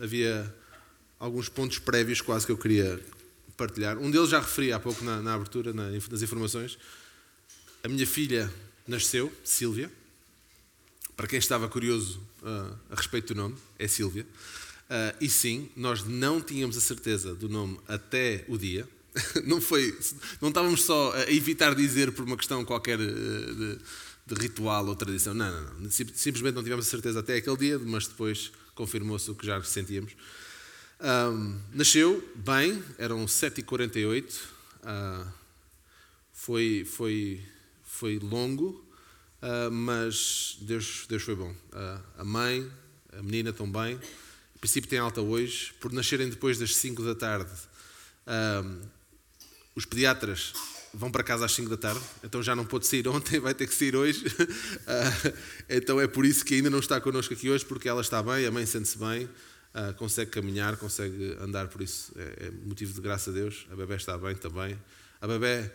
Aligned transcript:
havia 0.00 0.54
alguns 1.18 1.48
pontos 1.48 1.78
prévios 1.78 2.20
quase 2.20 2.46
que 2.46 2.52
eu 2.52 2.58
queria 2.58 3.00
partilhar. 3.56 3.98
Um 3.98 4.10
deles 4.10 4.30
já 4.30 4.40
referi 4.40 4.72
há 4.72 4.80
pouco 4.80 5.04
na, 5.04 5.22
na 5.22 5.34
abertura, 5.34 5.72
na, 5.72 5.90
nas 5.90 6.22
informações. 6.22 6.78
A 7.82 7.88
minha 7.88 8.06
filha 8.06 8.52
nasceu, 8.86 9.32
Sílvia. 9.44 9.90
Para 11.16 11.26
quem 11.26 11.38
estava 11.38 11.68
curioso 11.68 12.20
uh, 12.42 12.76
a 12.90 12.96
respeito 12.96 13.34
do 13.34 13.40
nome, 13.40 13.56
é 13.78 13.86
Sílvia. 13.86 14.26
Uh, 14.84 15.16
e 15.20 15.28
sim, 15.28 15.70
nós 15.76 16.04
não 16.04 16.40
tínhamos 16.40 16.76
a 16.76 16.80
certeza 16.80 17.34
do 17.34 17.48
nome 17.48 17.78
até 17.86 18.44
o 18.48 18.58
dia. 18.58 18.88
não 19.46 19.60
foi, 19.60 19.96
não 20.40 20.48
estávamos 20.48 20.82
só 20.82 21.12
a 21.12 21.30
evitar 21.30 21.74
dizer 21.74 22.10
por 22.12 22.24
uma 22.24 22.36
questão 22.36 22.64
qualquer 22.64 22.98
uh, 22.98 23.54
de, 23.54 23.78
de, 24.26 24.34
ritual 24.34 24.86
ou 24.86 24.96
tradição. 24.96 25.32
Não, 25.32 25.50
não, 25.50 25.74
não. 25.80 25.90
Simplesmente 25.90 26.54
não 26.54 26.62
tivemos 26.62 26.86
a 26.86 26.90
certeza 26.90 27.20
até 27.20 27.36
aquele 27.36 27.56
dia, 27.56 27.78
mas 27.78 28.08
depois 28.08 28.50
confirmou-se 28.74 29.30
o 29.30 29.34
que 29.34 29.46
já 29.46 29.62
sentíamos. 29.62 30.12
Um, 31.00 31.60
nasceu 31.72 32.26
bem, 32.34 32.82
eram 32.98 33.24
7h48, 33.26 34.24
uh, 34.84 35.32
foi, 36.32 36.84
foi, 36.84 37.42
foi 37.82 38.18
longo, 38.18 38.84
uh, 39.42 39.70
mas 39.70 40.56
Deus, 40.60 41.06
Deus 41.08 41.22
foi 41.22 41.34
bom. 41.34 41.50
Uh, 41.50 42.02
a 42.18 42.24
mãe, 42.24 42.70
a 43.12 43.22
menina 43.22 43.52
bem, 43.52 43.94
em 44.54 44.58
princípio 44.58 44.88
tem 44.88 44.98
alta 44.98 45.20
hoje, 45.20 45.74
por 45.80 45.92
nascerem 45.92 46.28
depois 46.28 46.58
das 46.58 46.74
5 46.76 47.02
da 47.02 47.14
tarde. 47.14 47.52
os 49.76 49.84
pediatras 49.84 50.54
vão 50.94 51.10
para 51.10 51.22
casa 51.22 51.44
às 51.44 51.52
5 51.52 51.68
da 51.68 51.76
tarde, 51.76 52.00
então 52.22 52.42
já 52.42 52.54
não 52.54 52.64
pôde 52.64 52.86
sair 52.86 53.06
ontem, 53.08 53.38
vai 53.40 53.52
ter 53.54 53.66
que 53.66 53.74
sair 53.74 53.96
hoje. 53.96 54.24
então 55.68 56.00
é 56.00 56.06
por 56.06 56.24
isso 56.24 56.44
que 56.44 56.54
ainda 56.54 56.70
não 56.70 56.78
está 56.78 57.00
connosco 57.00 57.34
aqui 57.34 57.50
hoje, 57.50 57.64
porque 57.64 57.88
ela 57.88 58.00
está 58.00 58.22
bem, 58.22 58.46
a 58.46 58.50
mãe 58.50 58.64
sente-se 58.64 58.98
bem 58.98 59.28
uh, 59.74 59.92
consegue 59.94 60.30
caminhar, 60.30 60.76
consegue 60.76 61.36
andar, 61.40 61.68
por 61.68 61.82
isso 61.82 62.12
é, 62.16 62.46
é, 62.46 62.50
motivo 62.50 62.92
de 62.92 63.00
graça 63.00 63.30
a 63.30 63.32
Deus. 63.32 63.66
A 63.70 63.76
bebê 63.76 63.96
está 63.96 64.16
bem 64.16 64.34
também. 64.34 64.78
A 65.20 65.26
bebê 65.26 65.70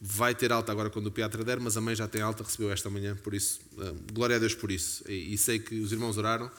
vai 0.00 0.34
ter 0.34 0.52
alta 0.52 0.72
agora 0.72 0.90
quando 0.90 1.06
o 1.06 1.10
pediatra 1.10 1.44
der, 1.44 1.60
mas 1.60 1.76
a 1.76 1.80
mãe 1.80 1.94
já 1.94 2.08
tem 2.08 2.22
alta, 2.22 2.42
recebeu 2.42 2.70
esta 2.70 2.90
manhã, 2.90 3.16
por 3.16 3.34
isso, 3.34 3.60
uh, 3.74 4.12
glória 4.12 4.36
a 4.36 4.38
Deus 4.38 4.54
por 4.54 4.70
isso. 4.70 5.04
E, 5.10 5.36
sei 5.38 5.58
que 5.58 5.78
os 5.80 5.92
irmãos 5.92 6.16
oraram 6.16 6.50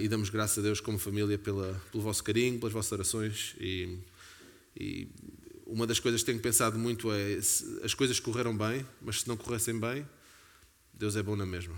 e 0.00 0.08
damos 0.08 0.30
graças 0.30 0.56
a 0.56 0.62
Deus 0.62 0.80
como 0.80 0.98
família 0.98 1.36
pela, 1.36 1.78
pelo 1.92 2.02
vosso 2.02 2.24
carinho, 2.24 2.58
pelas 2.58 2.72
vossas 2.72 2.92
orações 2.92 3.54
e, 3.60 3.98
e 4.74 5.06
uma 5.66 5.86
das 5.86 5.98
coisas 5.98 6.22
que 6.22 6.26
tenho 6.26 6.40
pensado 6.40 6.78
muito 6.78 7.10
é 7.12 7.38
as 7.82 7.92
coisas 7.92 8.20
correram 8.20 8.56
bem, 8.56 8.86
mas 9.02 9.20
se 9.20 9.28
não 9.28 9.36
corressem 9.36 9.78
bem, 9.78 10.08
Deus 10.94 11.16
é 11.16 11.22
bom 11.22 11.36
na 11.36 11.44
mesma. 11.44 11.74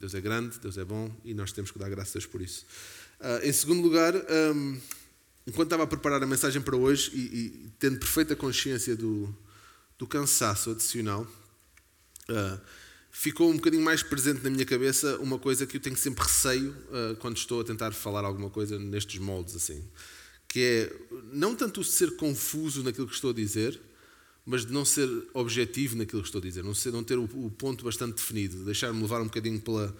Deus 0.00 0.14
é 0.14 0.20
grande, 0.20 0.58
Deus 0.58 0.76
é 0.76 0.84
bom 0.84 1.14
e 1.24 1.32
nós 1.32 1.52
temos 1.52 1.70
que 1.70 1.78
dar 1.78 1.88
graças 1.88 2.26
por 2.26 2.40
isso. 2.40 2.66
Uh, 3.20 3.46
em 3.46 3.52
segundo 3.52 3.82
lugar, 3.82 4.14
um, 4.14 4.80
enquanto 5.46 5.66
estava 5.66 5.84
a 5.84 5.86
preparar 5.86 6.22
a 6.22 6.26
mensagem 6.26 6.60
para 6.60 6.76
hoje 6.76 7.10
e, 7.14 7.20
e 7.20 7.70
tendo 7.78 7.98
perfeita 7.98 8.34
consciência 8.36 8.94
do, 8.96 9.34
do 9.98 10.06
cansaço 10.06 10.70
adicional, 10.70 11.26
uh, 12.28 12.60
ficou 13.10 13.50
um 13.50 13.56
bocadinho 13.56 13.82
mais 13.82 14.02
presente 14.02 14.42
na 14.42 14.50
minha 14.50 14.66
cabeça 14.66 15.16
uma 15.18 15.38
coisa 15.38 15.66
que 15.66 15.78
eu 15.78 15.80
tenho 15.80 15.96
sempre 15.96 16.24
receio 16.24 16.70
uh, 16.70 17.16
quando 17.16 17.38
estou 17.38 17.62
a 17.62 17.64
tentar 17.64 17.92
falar 17.92 18.24
alguma 18.24 18.50
coisa 18.50 18.78
nestes 18.78 19.18
moldes 19.18 19.56
assim, 19.56 19.82
que 20.56 20.62
é 20.62 20.96
não 21.34 21.54
tanto 21.54 21.84
ser 21.84 22.16
confuso 22.16 22.82
naquilo 22.82 23.06
que 23.06 23.14
estou 23.14 23.28
a 23.28 23.34
dizer, 23.34 23.78
mas 24.46 24.64
de 24.64 24.72
não 24.72 24.86
ser 24.86 25.06
objetivo 25.34 25.96
naquilo 25.96 26.22
que 26.22 26.28
estou 26.28 26.38
a 26.38 26.42
dizer, 26.42 26.64
não, 26.64 26.74
ser, 26.74 26.90
não 26.92 27.04
ter 27.04 27.18
o, 27.18 27.24
o 27.24 27.50
ponto 27.50 27.84
bastante 27.84 28.14
definido, 28.14 28.64
deixar-me 28.64 29.02
levar 29.02 29.20
um 29.20 29.26
bocadinho 29.26 29.60
pela 29.60 29.94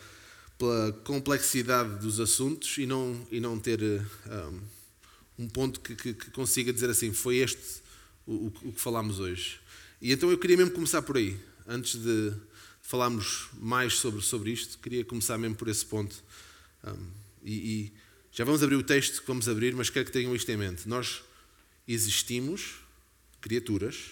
pela 0.56 0.91
complexidade 1.04 1.98
dos 1.98 2.19
assuntos 2.19 2.78
e 2.78 2.86
não, 2.86 3.26
e 3.31 3.38
não 3.38 3.58
ter 3.58 3.82
um, 3.82 3.97
eh, 4.26 4.53
um 5.41 5.47
ponto 5.47 5.78
que, 5.81 5.94
que, 5.94 6.14
que, 6.14 6.31
consiga 6.31 6.72
dizer 6.72 6.88
assim, 6.88 7.12
foi 7.12 7.36
este 7.36 7.82
o, 8.26 8.47
o, 8.47 8.72
que 8.72 8.81
falámos 8.81 9.20
hoje. 9.20 9.60
E 10.00 10.10
então 10.10 10.31
eu 10.31 10.38
queria 10.38 10.56
mesmo 10.56 10.72
começar 10.72 11.02
por 11.02 11.19
aí, 11.19 11.38
antes 11.66 12.00
de 12.00 12.32
falarmos 12.81 13.48
mais 13.60 13.98
sobre, 13.98 14.22
sobre 14.22 14.52
isto, 14.52 14.78
queria 14.78 15.04
começar 15.04 15.36
mesmo 15.36 15.56
por 15.56 15.69
esse 15.69 15.84
ponto. 15.84 16.16
Um, 16.82 17.26
e, 17.44 17.52
e, 17.52 17.92
já 18.36 18.44
vamos 18.44 18.62
abrir 18.62 18.76
o 18.76 18.82
texto 18.82 19.22
que 19.22 19.26
vamos 19.26 19.48
abrir, 19.48 19.74
mas 19.74 19.88
quero 19.88 20.04
que 20.04 20.12
tenham 20.12 20.36
isto 20.36 20.50
em 20.50 20.58
mente. 20.58 20.86
Nós 20.86 21.22
existimos, 21.88 22.74
criaturas, 23.41 24.10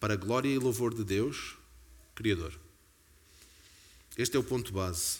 para 0.00 0.14
a 0.14 0.16
glória 0.16 0.48
e 0.48 0.56
louvor 0.56 0.94
de 0.94 1.04
Deus, 1.04 1.54
Criador. 2.14 2.58
Este 4.16 4.38
é 4.38 4.40
o 4.40 4.42
ponto 4.42 4.72
base. 4.72 5.18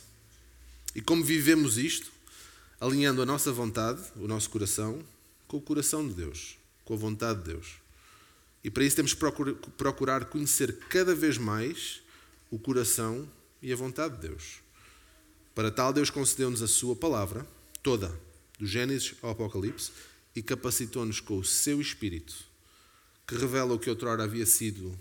E 0.95 1.03
como 1.03 1.23
vivemos 1.23 1.77
isto? 1.77 2.11
Alinhando 2.81 3.21
a 3.21 3.27
nossa 3.27 3.53
vontade, 3.53 4.03
o 4.17 4.27
nosso 4.27 4.49
coração, 4.49 5.05
com 5.47 5.59
o 5.59 5.61
coração 5.61 6.09
de 6.09 6.15
Deus, 6.15 6.57
com 6.87 6.95
a 6.95 6.97
vontade 6.97 7.41
de 7.41 7.53
Deus. 7.53 7.75
E 8.65 8.71
para 8.71 8.83
isso 8.83 8.97
temos 8.97 9.13
que 9.13 9.21
procurar 9.77 10.25
conhecer 10.25 10.79
cada 10.89 11.15
vez 11.15 11.37
mais 11.37 12.01
o 12.51 12.59
coração 12.59 13.29
e 13.61 13.71
a 13.71 13.77
vontade 13.77 14.17
de 14.17 14.29
Deus. 14.29 14.61
Para 15.55 15.71
tal, 15.71 15.93
Deus 15.93 16.09
concedeu-nos 16.09 16.63
a 16.63 16.67
Sua 16.67 16.97
palavra, 16.97 17.47
toda, 17.83 18.09
do 18.59 18.67
Gênesis 18.67 19.15
ao 19.23 19.31
Apocalipse, 19.31 19.91
e 20.35 20.43
capacitou-nos 20.43 21.21
com 21.21 21.39
o 21.39 21.45
Seu 21.45 21.81
Espírito, 21.81 22.35
que 23.27 23.35
revela 23.35 23.75
o 23.75 23.79
que 23.79 23.91
outrora 23.91 24.25
havia 24.25 24.47
sido 24.47 24.99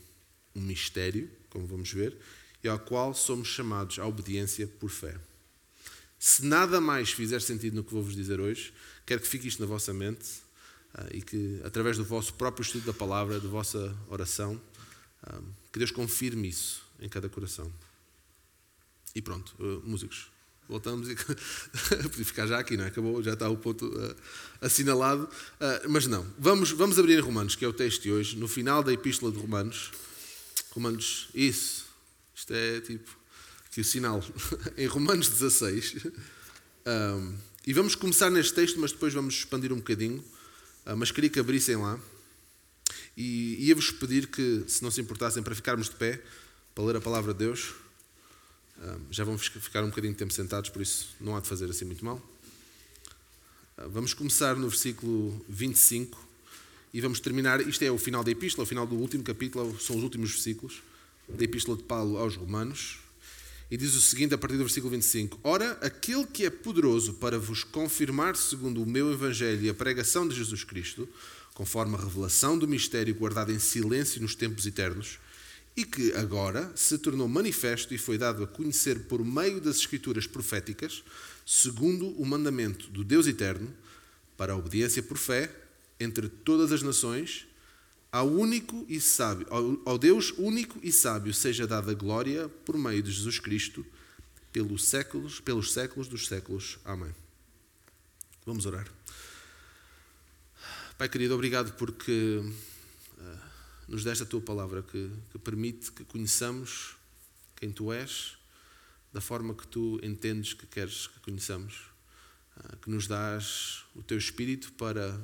um 0.56 0.62
mistério, 0.62 1.30
como 1.50 1.66
vamos 1.66 1.92
ver, 1.92 2.18
e 2.64 2.68
ao 2.68 2.80
qual 2.80 3.14
somos 3.14 3.48
chamados 3.48 4.00
à 4.00 4.06
obediência 4.06 4.68
por 4.68 4.90
fé. 4.90 5.18
Se 6.20 6.46
nada 6.46 6.80
mais 6.80 7.12
fizer 7.12 7.42
sentido 7.42 7.76
no 7.76 7.84
que 7.84 7.94
vou-vos 7.94 8.16
dizer 8.16 8.40
hoje, 8.40 8.74
quero 9.06 9.22
que 9.22 9.28
fique 9.28 9.48
isto 9.48 9.60
na 9.60 9.66
vossa 9.66 9.92
mente 9.94 10.30
uh, 10.94 11.16
e 11.16 11.22
que, 11.22 11.60
através 11.64 11.98
do 11.98 12.06
vosso 12.06 12.34
próprio 12.36 12.62
estudo 12.62 12.86
da 12.86 12.94
palavra, 12.94 13.40
da 13.40 13.50
vossa 13.50 13.98
oração, 14.08 14.62
uh, 15.24 15.44
que 15.72 15.80
Deus 15.80 15.90
confirme 15.90 16.48
isso 16.48 16.86
em 17.00 17.10
cada 17.10 17.28
coração. 17.28 17.72
E 19.16 19.22
pronto, 19.22 19.56
uh, 19.60 19.82
músicos, 19.84 20.30
voltamos 20.72 21.08
e 21.12 21.16
podia 22.10 22.26
ficar 22.26 22.48
já 22.48 22.60
aqui, 22.60 22.76
não 22.76 22.86
é? 22.86 22.88
Acabou, 22.88 23.22
já 23.22 23.34
está 23.34 23.48
o 23.50 23.58
ponto 23.58 23.92
assinalado. 24.60 25.30
mas 25.90 26.08
não, 26.08 26.26
vamos, 26.40 26.72
vamos 26.72 26.98
abrir 26.98 27.18
em 27.18 27.22
Romanos, 27.22 27.56
que 27.56 27.64
é 27.64 27.68
o 27.68 27.74
texto 27.74 28.04
de 28.04 28.12
hoje, 28.12 28.38
no 28.38 28.48
final 28.48 28.82
da 28.82 28.92
Epístola 28.92 29.32
de 29.32 29.38
Romanos. 29.38 29.92
Romanos, 30.72 31.28
isso, 31.36 31.86
isto 32.34 32.54
é 32.54 32.80
tipo 32.82 33.22
que 33.72 33.80
o 33.80 33.86
sinal 33.86 34.24
em 34.78 34.86
Romanos 34.86 35.30
16. 35.30 36.08
Um, 36.86 37.38
e 37.66 37.74
vamos 37.74 37.96
começar 37.96 38.30
neste 38.30 38.54
texto, 38.54 38.80
mas 38.80 38.92
depois 38.92 39.14
vamos 39.14 39.36
expandir 39.36 39.72
um 39.72 39.78
bocadinho. 39.78 40.20
Uh, 40.86 40.98
mas 40.98 41.12
queria 41.12 41.30
que 41.30 41.40
abrissem 41.40 41.78
lá. 41.78 42.00
E 43.16 43.68
ia-vos 43.68 43.92
pedir 43.92 44.28
que, 44.28 44.64
se 44.68 44.84
não 44.84 44.92
se 44.92 45.00
importassem, 45.00 45.42
para 45.42 45.56
ficarmos 45.56 45.90
de 45.90 45.96
pé, 45.96 46.22
para 46.76 46.84
ler 46.84 46.96
a 46.98 47.02
palavra 47.02 47.34
de 47.34 47.40
Deus. 47.40 47.74
Já 49.12 49.24
vamos 49.24 49.46
ficar 49.46 49.84
um 49.84 49.90
bocadinho 49.90 50.14
de 50.14 50.20
tempo 50.20 50.34
sentados, 50.34 50.70
por 50.70 50.82
isso 50.82 51.10
não 51.20 51.36
há 51.36 51.40
de 51.40 51.48
fazer 51.48 51.70
assim 51.70 51.86
muito 51.86 52.04
mal. 52.04 52.18
Uh, 53.78 53.90
vamos 53.90 54.14
começar 54.14 54.56
no 54.56 54.68
versículo 54.68 55.46
25 55.48 56.18
e 56.94 57.00
vamos 57.00 57.20
terminar. 57.20 57.62
Isto 57.62 57.84
é 57.84 57.92
o 57.92 57.98
final 57.98 58.24
da 58.24 58.32
epístola, 58.32 58.64
o 58.64 58.68
final 58.68 58.88
do 58.88 58.96
último 58.96 59.24
capítulo, 59.24 59.80
são 59.80 59.96
os 59.98 60.04
últimos 60.04 60.32
versículos 60.32 60.82
da 61.30 61.44
epístola 61.44 61.78
de 61.78 61.84
Paulo 61.84 62.18
aos 62.18 62.36
Romanos. 62.36 62.98
E 63.70 63.78
diz 63.78 63.94
o 63.94 64.02
seguinte 64.02 64.34
a 64.34 64.38
partir 64.38 64.58
do 64.58 64.64
versículo 64.64 64.92
25: 64.92 65.40
Ora, 65.44 65.74
aquele 65.82 66.26
que 66.26 66.46
é 66.46 66.50
poderoso 66.50 67.14
para 67.14 67.38
vos 67.38 67.64
confirmar, 67.64 68.36
segundo 68.36 68.82
o 68.82 68.86
meu 68.86 69.12
evangelho 69.14 69.64
e 69.64 69.70
a 69.70 69.74
pregação 69.74 70.28
de 70.28 70.36
Jesus 70.36 70.64
Cristo, 70.64 71.08
conforme 71.54 71.96
a 71.96 72.00
revelação 72.00 72.58
do 72.58 72.68
mistério 72.68 73.14
guardado 73.14 73.52
em 73.52 73.60
silêncio 73.60 74.22
nos 74.22 74.36
tempos 74.36 74.66
eternos, 74.66 75.20
e 75.76 75.86
que 75.86 76.14
agora 76.14 76.72
se 76.76 76.98
tornou 76.98 77.28
manifesto 77.28 77.94
e 77.94 77.98
foi 77.98 78.18
dado 78.18 78.44
a 78.44 78.48
conhecer 78.48 79.04
por 79.06 79.24
meio 79.24 79.62
das 79.62 79.78
escrituras 79.78 80.28
proféticas, 80.28 81.04
segundo 81.46 82.10
o 82.20 82.26
mandamento 82.26 82.88
do 82.90 83.04
Deus 83.04 83.28
eterno, 83.28 83.74
para 84.36 84.54
a 84.54 84.58
obediência 84.58 85.02
por 85.02 85.18
fé 85.18 85.54
entre 86.00 86.28
todas 86.28 86.72
as 86.72 86.82
nações 86.82 87.48
ao 88.12 88.28
único 88.28 88.86
e 88.90 89.00
sábio, 89.00 89.48
ao, 89.86 89.98
Deus 89.98 90.34
único 90.38 90.78
e 90.84 90.92
sábio 90.92 91.34
seja 91.34 91.66
dada 91.66 91.94
glória 91.94 92.50
por 92.66 92.78
meio 92.78 93.02
de 93.02 93.12
Jesus 93.12 93.40
Cristo 93.40 93.86
pelos 94.52 94.84
séculos, 94.86 95.40
pelos 95.40 95.72
séculos 95.72 96.10
dos 96.10 96.28
séculos. 96.28 96.78
Amém. 96.84 97.16
Vamos 98.46 98.66
orar. 98.66 98.86
Pai 100.98 101.08
querido, 101.08 101.34
obrigado 101.34 101.72
porque 101.78 102.44
nos 103.92 104.06
deste 104.06 104.24
a 104.24 104.26
tua 104.26 104.40
palavra 104.40 104.82
que, 104.82 105.12
que, 105.34 105.38
permite 105.38 105.92
que 105.92 106.06
conheçamos 106.06 106.96
quem 107.58 107.70
tu 107.74 107.92
és, 107.92 108.38
da 109.12 109.20
forma 109.20 109.54
que 109.54 109.68
tu 109.68 110.00
entendes 110.02 110.54
que 110.54 110.66
queres 110.66 111.08
que 111.08 111.20
conheçamos, 111.20 111.88
uh, 112.56 112.78
que 112.78 112.90
nos 112.90 113.06
dás 113.06 113.84
o 113.94 114.02
teu 114.02 114.18
espírito 114.18 114.72
para 114.74 115.20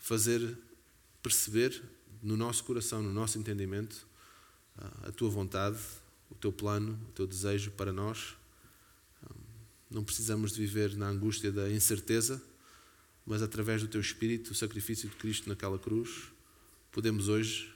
fazer 0.00 0.56
perceber 1.22 1.82
no 2.22 2.38
nosso 2.38 2.64
coração, 2.64 3.02
no 3.02 3.12
nosso 3.12 3.38
entendimento, 3.38 4.06
ah, 4.78 5.08
a 5.08 5.12
tua 5.12 5.28
vontade, 5.28 5.78
o 6.30 6.34
teu 6.34 6.50
plano, 6.50 6.98
o 7.10 7.12
teu 7.12 7.26
desejo 7.26 7.70
para 7.72 7.92
nós. 7.92 8.34
Ah, 9.22 9.34
não 9.90 10.02
precisamos 10.02 10.52
de 10.52 10.60
viver 10.60 10.96
na 10.96 11.08
angústia 11.08 11.52
da 11.52 11.70
incerteza, 11.70 12.42
mas 13.26 13.42
através 13.42 13.82
do 13.82 13.88
teu 13.88 14.00
Espírito, 14.00 14.52
o 14.52 14.54
sacrifício 14.54 15.08
de 15.08 15.16
Cristo 15.16 15.50
naquela 15.50 15.78
cruz, 15.78 16.33
podemos 16.94 17.28
hoje, 17.28 17.74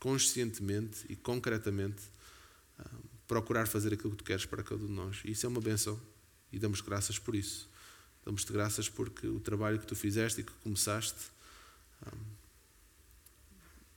conscientemente 0.00 1.04
e 1.10 1.14
concretamente, 1.14 2.02
procurar 3.28 3.68
fazer 3.68 3.92
aquilo 3.92 4.10
que 4.12 4.16
tu 4.16 4.24
queres 4.24 4.46
para 4.46 4.62
cada 4.62 4.82
um 4.82 4.86
de 4.86 4.92
nós. 4.92 5.20
E 5.24 5.32
isso 5.32 5.44
é 5.44 5.48
uma 5.48 5.60
benção 5.60 6.00
e 6.50 6.58
damos 6.58 6.80
graças 6.80 7.18
por 7.18 7.34
isso. 7.34 7.68
Damos-te 8.24 8.52
graças 8.52 8.88
porque 8.88 9.26
o 9.26 9.38
trabalho 9.38 9.78
que 9.78 9.86
tu 9.86 9.94
fizeste 9.94 10.40
e 10.40 10.44
que 10.44 10.52
começaste, 10.64 11.18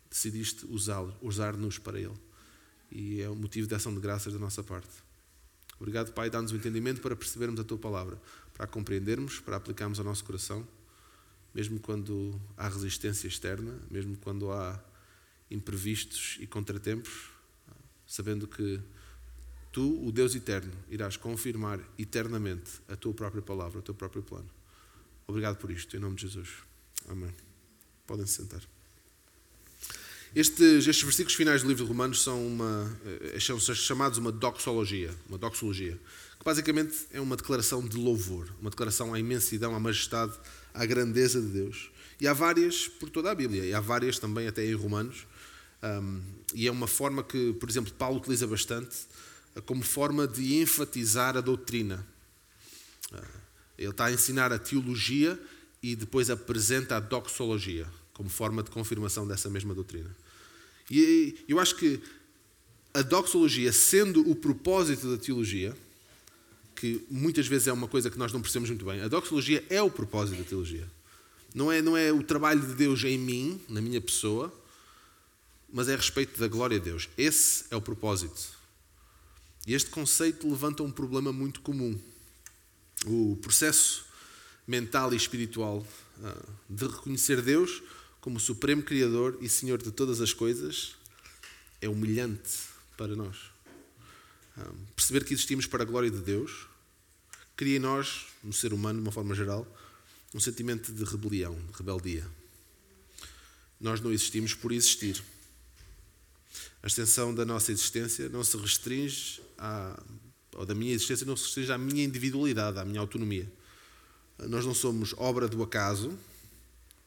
decidiste 0.09 0.65
usá-lo, 0.65 1.15
usar-nos 1.21 1.77
para 1.77 1.99
ele. 1.99 2.15
E 2.91 3.21
é 3.21 3.29
o 3.29 3.35
motivo 3.35 3.67
de 3.67 3.75
ação 3.75 3.93
de 3.93 4.01
graças 4.01 4.33
da 4.33 4.39
nossa 4.39 4.61
parte. 4.61 4.89
Obrigado, 5.79 6.11
Pai, 6.11 6.29
dá-nos 6.29 6.51
o 6.51 6.55
entendimento 6.55 7.01
para 7.01 7.15
percebermos 7.15 7.59
a 7.59 7.63
tua 7.63 7.77
palavra, 7.77 8.21
para 8.53 8.65
a 8.65 8.67
compreendermos, 8.67 9.39
para 9.39 9.55
aplicarmos 9.55 9.99
ao 9.99 10.05
nosso 10.05 10.23
coração, 10.23 10.67
mesmo 11.55 11.79
quando 11.79 12.39
há 12.57 12.67
resistência 12.67 13.29
externa, 13.29 13.79
mesmo 13.89 14.17
quando 14.17 14.51
há 14.51 14.77
imprevistos 15.49 16.37
e 16.41 16.45
contratempos, 16.45 17.29
sabendo 18.05 18.45
que 18.45 18.81
tu, 19.71 20.05
o 20.05 20.11
Deus 20.11 20.35
eterno, 20.35 20.73
irás 20.89 21.15
confirmar 21.15 21.79
eternamente 21.97 22.81
a 22.89 22.95
tua 22.97 23.13
própria 23.13 23.41
palavra, 23.41 23.79
o 23.79 23.81
teu 23.81 23.95
próprio 23.95 24.21
plano. 24.21 24.49
Obrigado 25.25 25.55
por 25.55 25.71
isto, 25.71 25.95
em 25.95 25.99
nome 25.99 26.17
de 26.17 26.23
Jesus. 26.23 26.49
Amém. 27.07 27.33
Podem 28.05 28.25
se 28.25 28.33
sentar. 28.33 28.61
Estes, 30.35 30.85
estes 30.85 31.03
versículos 31.03 31.35
finais 31.35 31.63
do 31.63 31.69
livro 31.69 31.85
de 31.85 31.87
Romanos 31.87 32.21
são, 32.21 32.45
uma, 32.45 32.99
eh, 33.05 33.39
são 33.39 33.57
chamados 33.57 34.17
uma 34.17 34.33
doxologia, 34.33 35.15
uma 35.29 35.37
doxologia, 35.37 35.97
que 36.37 36.43
basicamente 36.43 37.07
é 37.11 37.21
uma 37.21 37.37
declaração 37.37 37.81
de 37.87 37.95
louvor, 37.95 38.53
uma 38.59 38.69
declaração 38.69 39.13
à 39.13 39.19
imensidão, 39.19 39.73
à 39.73 39.79
majestade, 39.79 40.37
à 40.75 40.85
grandeza 40.85 41.41
de 41.41 41.47
Deus. 41.47 41.89
E 42.19 42.27
há 42.27 42.33
várias 42.33 42.87
por 42.87 43.09
toda 43.09 43.31
a 43.31 43.35
Bíblia, 43.35 43.65
e 43.65 43.73
há 43.73 43.79
várias 43.79 44.19
também 44.19 44.47
até 44.47 44.65
em 44.65 44.73
Romanos. 44.73 45.25
Um, 45.83 46.21
e 46.53 46.67
é 46.67 46.71
uma 46.71 46.87
forma 46.87 47.23
que, 47.23 47.53
por 47.53 47.69
exemplo, 47.69 47.93
Paulo 47.93 48.17
utiliza 48.17 48.47
bastante 48.47 48.95
eh, 49.55 49.61
como 49.61 49.83
forma 49.83 50.27
de 50.27 50.55
enfatizar 50.55 51.35
a 51.37 51.41
doutrina. 51.41 52.05
Uh, 53.11 53.45
ele 53.77 53.89
está 53.89 54.05
a 54.05 54.11
ensinar 54.11 54.53
a 54.53 54.59
teologia 54.59 55.39
e 55.83 55.95
depois 55.95 56.29
apresenta 56.29 56.95
a 56.95 56.99
doxologia 56.99 57.85
como 58.13 58.29
forma 58.29 58.63
de 58.63 58.71
confirmação 58.71 59.27
dessa 59.27 59.49
mesma 59.49 59.73
doutrina. 59.73 60.15
E 60.89 61.43
eu 61.47 61.59
acho 61.59 61.75
que 61.75 62.01
a 62.93 63.01
doxologia, 63.01 63.73
sendo 63.73 64.27
o 64.29 64.35
propósito 64.35 65.11
da 65.11 65.17
teologia, 65.17 65.75
que 66.75 67.05
muitas 67.09 67.47
vezes 67.47 67.67
é 67.67 67.73
uma 67.73 67.87
coisa 67.87 68.09
que 68.09 68.17
nós 68.17 68.33
não 68.33 68.41
percebemos 68.41 68.69
muito 68.69 68.85
bem, 68.85 69.01
a 69.01 69.07
doxologia 69.07 69.63
é 69.69 69.81
o 69.81 69.89
propósito 69.89 70.37
da 70.37 70.43
teologia. 70.43 70.87
Não 71.53 71.71
é, 71.71 71.81
não 71.81 71.95
é 71.95 72.11
o 72.11 72.21
trabalho 72.21 72.59
de 72.59 72.73
Deus 72.73 73.03
em 73.03 73.17
mim, 73.17 73.61
na 73.69 73.81
minha 73.81 74.01
pessoa, 74.01 74.53
mas 75.71 75.87
é 75.87 75.93
a 75.93 75.97
respeito 75.97 76.39
da 76.39 76.47
glória 76.47 76.77
de 76.79 76.85
Deus. 76.85 77.07
Esse 77.17 77.65
é 77.71 77.75
o 77.75 77.81
propósito. 77.81 78.55
E 79.65 79.73
este 79.73 79.89
conceito 79.89 80.47
levanta 80.49 80.83
um 80.83 80.91
problema 80.91 81.31
muito 81.31 81.61
comum. 81.61 81.97
O 83.05 83.37
processo 83.41 84.05
mental 84.67 85.13
e 85.13 85.17
espiritual 85.17 85.85
ah, 86.23 86.43
de 86.69 86.85
reconhecer 86.85 87.41
Deus 87.41 87.81
como 88.25 88.39
Supremo 88.39 88.81
Criador 88.81 89.37
e 89.39 89.47
Senhor 89.47 89.81
de 89.81 89.91
todas 89.91 90.19
as 90.19 90.33
coisas, 90.33 90.95
é 91.79 91.87
humilhante 91.87 92.59
para 92.97 93.15
nós. 93.15 93.54
Perceber 94.95 95.25
que 95.25 95.33
existimos 95.33 95.67
para 95.67 95.83
a 95.83 95.85
glória 95.85 96.09
de 96.09 96.19
Deus 96.19 96.67
cria 97.55 97.77
em 97.77 97.79
nós, 97.79 98.27
no 98.43 98.51
ser 98.51 98.73
humano, 98.73 98.99
de 98.99 99.05
uma 99.05 99.11
forma 99.11 99.33
geral, 99.33 99.65
um 100.33 100.39
sentimento 100.39 100.91
de 100.91 101.03
rebelião, 101.03 101.55
de 101.55 101.77
rebeldia. 101.77 102.27
Nós 103.79 104.01
não 104.01 104.11
existimos 104.11 104.53
por 104.53 104.71
existir. 104.71 105.23
A 106.83 106.87
extensão 106.87 107.33
da 107.33 107.45
nossa 107.45 107.71
existência 107.71 108.29
não 108.29 108.43
se 108.43 108.57
restringe 108.57 109.41
à, 109.57 109.97
ou 110.53 110.65
da 110.65 110.75
minha 110.75 110.93
existência 110.93 111.25
não 111.25 111.35
se 111.35 111.45
restringe 111.45 111.71
à 111.71 111.77
minha 111.77 112.03
individualidade, 112.03 112.77
à 112.77 112.85
minha 112.85 112.99
autonomia. 112.99 113.51
Nós 114.37 114.65
não 114.65 114.73
somos 114.73 115.13
obra 115.17 115.47
do 115.47 115.63
acaso, 115.63 116.17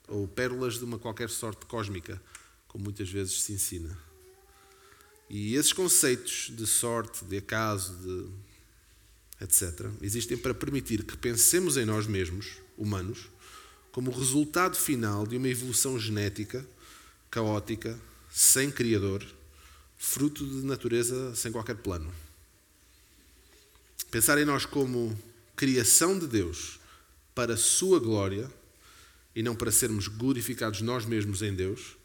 ou 0.07 0.27
pérolas 0.27 0.79
de 0.79 0.85
uma 0.85 0.99
qualquer 0.99 1.29
sorte 1.29 1.67
cósmica, 1.67 2.21
como 2.67 2.85
muitas 2.85 3.11
vezes 3.11 3.43
se 3.43 3.53
ensina. 3.53 4.08
E 5.31 5.55
esses 5.55 5.73
conceitos 5.73 6.51
de 6.55 6.67
sorte, 6.67 7.25
de 7.25 7.37
acaso, 7.37 7.95
de 7.97 8.49
etc., 9.45 9.87
existem 10.01 10.37
para 10.37 10.55
permitir 10.55 11.05
que 11.05 11.17
pensemos 11.17 11.77
em 11.77 11.85
nós 11.85 12.07
mesmos, 12.07 12.55
humanos, 12.77 13.29
como 13.93 14.11
resultado 14.11 14.77
final 14.77 15.27
de 15.27 15.37
uma 15.37 15.49
evolução 15.49 15.99
genética 15.99 16.67
caótica, 17.31 17.99
sem 18.31 18.71
Criador, 18.71 19.25
fruto 19.97 20.47
de 20.47 20.65
natureza 20.65 21.35
sem 21.35 21.53
qualquer 21.53 21.77
plano. 21.77 22.13
Pensar 24.11 24.39
em 24.39 24.45
nós 24.45 24.65
como 24.65 25.19
criação 25.55 26.19
de 26.19 26.27
Deus 26.27 26.79
para 27.35 27.55
a 27.55 27.59
sua 27.59 28.01
glória 28.01 28.51
e 29.35 29.43
não 29.43 29.55
para 29.55 29.71
sermos 29.71 30.09
glorificados 30.09 30.81
nós 30.81 31.05
mesmos 31.05 31.43
em 31.43 31.55
Deus, 31.55 31.97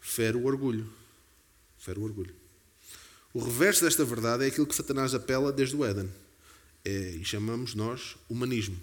fere 0.00 0.36
o 0.36 0.44
orgulho. 0.44 0.88
Fere 1.78 1.98
o 1.98 2.02
orgulho. 2.02 2.39
O 3.32 3.38
reverso 3.38 3.84
desta 3.84 4.04
verdade 4.04 4.44
é 4.44 4.48
aquilo 4.48 4.66
que 4.66 4.74
Satanás 4.74 5.14
apela 5.14 5.52
desde 5.52 5.76
o 5.76 5.84
Éden. 5.84 6.10
É, 6.84 7.16
e 7.16 7.24
chamamos 7.24 7.74
nós 7.74 8.16
humanismo. 8.28 8.76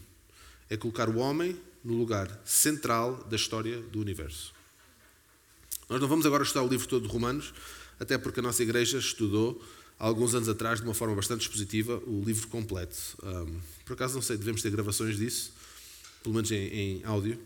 É 0.69 0.77
colocar 0.77 1.09
o 1.09 1.17
homem 1.17 1.59
no 1.83 1.93
lugar 1.93 2.41
central 2.45 3.23
da 3.29 3.35
história 3.35 3.81
do 3.81 3.99
universo. 3.99 4.53
Nós 5.89 5.99
não 5.99 6.07
vamos 6.07 6.25
agora 6.25 6.43
estudar 6.43 6.63
o 6.63 6.67
livro 6.67 6.87
todo 6.87 7.07
de 7.07 7.13
Romanos, 7.13 7.53
até 7.99 8.17
porque 8.17 8.39
a 8.39 8.43
nossa 8.43 8.61
igreja 8.61 8.97
estudou 8.97 9.61
há 9.99 10.05
alguns 10.05 10.35
anos 10.35 10.49
atrás, 10.49 10.79
de 10.79 10.85
uma 10.85 10.93
forma 10.93 11.15
bastante 11.15 11.41
expositiva, 11.41 12.01
o 12.05 12.23
livro 12.25 12.47
completo. 12.47 12.97
Um, 13.23 13.59
por 13.85 13.93
acaso, 13.93 14.15
não 14.15 14.21
sei, 14.21 14.37
devemos 14.37 14.61
ter 14.61 14.69
gravações 14.69 15.17
disso, 15.17 15.53
pelo 16.21 16.35
menos 16.35 16.51
em, 16.51 16.67
em 16.67 17.03
áudio 17.05 17.39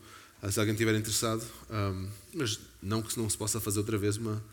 se 0.50 0.60
alguém 0.60 0.74
estiver 0.74 0.96
interessado, 0.96 1.44
um, 1.70 2.10
mas 2.34 2.60
não 2.82 3.02
que 3.02 3.16
não 3.20 3.30
se 3.30 3.38
possa 3.38 3.60
fazer 3.60 3.78
outra 3.80 3.98
vez 3.98 4.18
uma, 4.18 4.44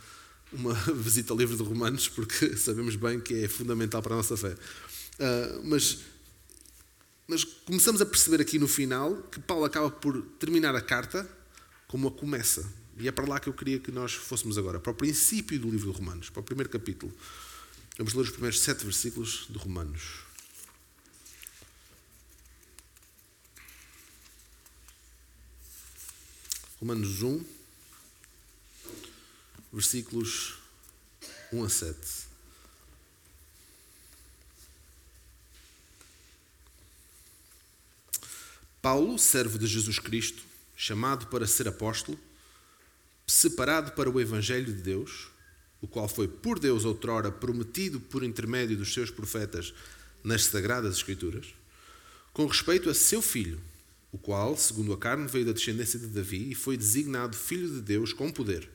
uma 0.53 0.75
visita 0.95 1.33
ao 1.33 1.39
livro 1.39 1.57
de 1.57 1.63
Romanos, 1.63 2.09
porque 2.09 2.55
sabemos 2.57 2.97
bem 2.97 3.21
que 3.21 3.45
é 3.45 3.49
fundamental 3.49 4.03
para 4.03 4.15
a 4.15 4.17
nossa 4.17 4.37
fé. 4.37 4.55
Uh, 4.55 5.63
mas, 5.65 5.99
mas 7.27 7.45
começamos 7.45 8.01
a 8.01 8.07
perceber 8.07 8.41
aqui 8.41 8.59
no 8.59 8.69
final 8.69 9.17
que 9.31 9.41
Paulo 9.41 9.65
acaba 9.65 9.91
por 9.91 10.23
terminar 10.39 10.75
a 10.75 10.81
carta 10.81 11.29
como 11.87 12.09
a 12.09 12.11
começa. 12.11 12.71
E 12.99 13.07
é 13.07 13.13
para 13.13 13.27
lá 13.27 13.39
que 13.39 13.49
eu 13.49 13.53
queria 13.53 13.79
que 13.79 13.93
nós 13.93 14.13
fôssemos 14.15 14.59
agora, 14.59 14.81
para 14.81 14.91
o 14.91 14.95
princípio 14.95 15.59
do 15.59 15.71
livro 15.71 15.93
de 15.93 15.99
Romanos, 15.99 16.31
para 16.31 16.41
o 16.41 16.45
primeiro 16.45 16.69
capítulo. 16.69 17.13
Vamos 17.97 18.15
ler 18.15 18.23
os 18.23 18.31
primeiros 18.31 18.61
sete 18.61 18.85
versículos 18.85 19.47
de 19.49 19.59
Romanos. 19.59 20.29
Romanos 26.81 27.23
1, 27.23 27.45
versículos 29.73 30.55
1 31.53 31.65
a 31.65 31.69
7. 31.69 32.29
Paulo, 38.81 39.19
servo 39.19 39.59
de 39.59 39.67
Jesus 39.67 39.99
Cristo, 39.99 40.43
chamado 40.77 41.27
para 41.27 41.47
ser 41.47 41.69
apóstolo, 41.69 42.19
separado 43.27 43.93
para 43.93 44.09
o 44.09 44.21
Evangelho 44.21 44.73
de 44.73 44.83
Deus, 44.83 45.29
o 45.81 45.87
qual 45.87 46.09
foi 46.09 46.29
por 46.29 46.59
Deus 46.59 46.85
outrora 46.85 47.31
prometido 47.31 48.01
por 48.01 48.23
intermédio 48.23 48.77
dos 48.77 48.93
seus 48.93 49.11
profetas 49.11 49.75
nas 50.23 50.45
Sagradas 50.45 50.97
Escrituras, 50.97 51.47
com 52.33 52.47
respeito 52.47 52.89
a 52.89 52.95
seu 52.95 53.21
filho 53.21 53.61
o 54.13 54.19
qual, 54.19 54.57
segundo 54.57 54.93
a 54.93 54.99
carne, 54.99 55.29
veio 55.29 55.45
da 55.45 55.53
descendência 55.53 55.99
de 55.99 56.07
Davi 56.07 56.51
e 56.51 56.55
foi 56.55 56.77
designado 56.77 57.37
Filho 57.37 57.69
de 57.69 57.81
Deus 57.81 58.13
com 58.13 58.31
poder, 58.31 58.69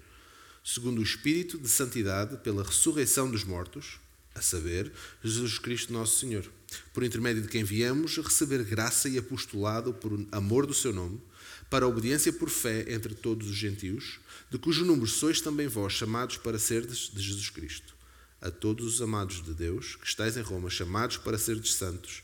segundo 0.63 0.99
o 0.99 1.03
Espírito 1.03 1.57
de 1.57 1.67
Santidade, 1.67 2.37
pela 2.37 2.63
ressurreição 2.63 3.29
dos 3.29 3.43
mortos, 3.43 3.99
a 4.33 4.41
saber, 4.41 4.91
Jesus 5.23 5.59
Cristo 5.59 5.93
Nosso 5.93 6.19
Senhor, 6.19 6.49
por 6.93 7.03
intermédio 7.03 7.41
de 7.41 7.47
quem 7.47 7.63
viemos 7.63 8.17
receber 8.17 8.63
graça 8.63 9.07
e 9.07 9.17
apostolado 9.17 9.93
por 9.93 10.25
amor 10.31 10.65
do 10.65 10.73
seu 10.73 10.93
nome, 10.93 11.21
para 11.69 11.85
a 11.85 11.87
obediência 11.87 12.31
por 12.31 12.49
fé 12.49 12.85
entre 12.91 13.13
todos 13.13 13.49
os 13.49 13.55
gentios, 13.55 14.19
de 14.49 14.57
cujo 14.57 14.85
número 14.85 15.07
sois 15.07 15.41
também 15.41 15.67
vós 15.67 15.93
chamados 15.93 16.37
para 16.37 16.57
serdes 16.57 17.11
de 17.13 17.21
Jesus 17.21 17.49
Cristo. 17.49 17.95
A 18.41 18.51
todos 18.51 18.85
os 18.85 19.01
amados 19.01 19.43
de 19.43 19.53
Deus, 19.53 19.95
que 19.95 20.07
estáis 20.07 20.37
em 20.37 20.41
Roma, 20.41 20.69
chamados 20.69 21.17
para 21.17 21.37
serdes 21.37 21.73
santos, 21.73 22.23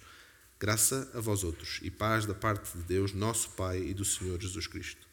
Graça 0.59 1.09
a 1.13 1.21
vós 1.21 1.45
outros 1.45 1.79
e 1.81 1.89
paz 1.89 2.25
da 2.25 2.33
parte 2.33 2.77
de 2.77 2.83
Deus, 2.83 3.13
nosso 3.13 3.51
Pai 3.51 3.79
e 3.81 3.93
do 3.93 4.03
Senhor 4.03 4.37
Jesus 4.41 4.67
Cristo. 4.67 5.08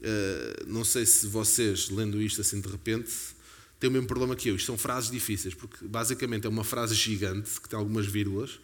Uh, 0.00 0.66
não 0.66 0.84
sei 0.84 1.06
se 1.06 1.26
vocês, 1.26 1.88
lendo 1.88 2.20
isto 2.20 2.40
assim 2.40 2.60
de 2.60 2.68
repente, 2.68 3.10
têm 3.80 3.88
o 3.88 3.92
mesmo 3.92 4.06
problema 4.06 4.36
que 4.36 4.48
eu. 4.48 4.56
Isto 4.56 4.66
são 4.66 4.78
frases 4.78 5.10
difíceis, 5.10 5.54
porque 5.54 5.86
basicamente 5.86 6.46
é 6.46 6.50
uma 6.50 6.64
frase 6.64 6.94
gigante 6.94 7.60
que 7.60 7.68
tem 7.68 7.78
algumas 7.78 8.06
vírgulas 8.06 8.60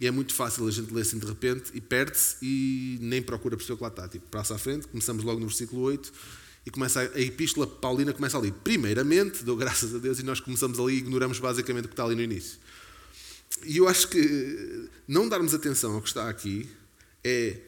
E 0.00 0.06
é 0.06 0.10
muito 0.10 0.34
fácil 0.34 0.66
a 0.66 0.70
gente 0.70 0.92
ler 0.92 1.02
assim 1.02 1.18
de 1.18 1.26
repente 1.26 1.70
e 1.74 1.80
perde-se 1.80 2.36
e 2.42 2.98
nem 3.00 3.22
procura 3.22 3.56
perceber 3.56 3.74
o 3.74 3.76
que 3.76 3.82
lá 3.82 3.88
está. 3.88 4.08
Tipo, 4.08 4.26
passa 4.28 4.54
à 4.54 4.58
frente, 4.58 4.88
começamos 4.88 5.24
logo 5.24 5.40
no 5.40 5.46
versículo 5.46 5.82
8 5.82 6.12
e 6.64 6.70
começa 6.70 7.00
a, 7.00 7.02
a 7.02 7.20
epístola 7.20 7.66
paulina 7.66 8.12
começa 8.12 8.38
ali. 8.38 8.52
Primeiramente, 8.52 9.44
dou 9.44 9.56
graças 9.56 9.94
a 9.94 9.98
Deus 9.98 10.18
e 10.18 10.22
nós 10.22 10.40
começamos 10.40 10.78
ali 10.78 10.94
e 10.94 10.98
ignoramos 10.98 11.38
basicamente 11.38 11.84
o 11.86 11.88
que 11.88 11.94
está 11.94 12.04
ali 12.04 12.14
no 12.14 12.22
início. 12.22 12.58
E 13.64 13.76
eu 13.76 13.88
acho 13.88 14.08
que 14.08 14.88
não 15.06 15.28
darmos 15.28 15.54
atenção 15.54 15.94
ao 15.94 16.02
que 16.02 16.08
está 16.08 16.28
aqui 16.28 16.68
é, 17.22 17.58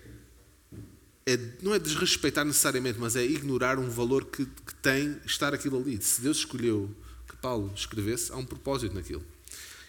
é 1.26 1.38
não 1.62 1.74
é 1.74 1.78
desrespeitar 1.78 2.44
necessariamente, 2.44 2.98
mas 2.98 3.16
é 3.16 3.24
ignorar 3.24 3.78
um 3.78 3.88
valor 3.88 4.24
que, 4.26 4.44
que 4.44 4.74
tem 4.82 5.18
estar 5.24 5.54
aquilo 5.54 5.78
ali. 5.78 6.00
Se 6.02 6.20
Deus 6.20 6.38
escolheu 6.38 6.94
que 7.28 7.36
Paulo 7.36 7.72
escrevesse, 7.74 8.32
há 8.32 8.36
um 8.36 8.44
propósito 8.44 8.94
naquilo. 8.94 9.24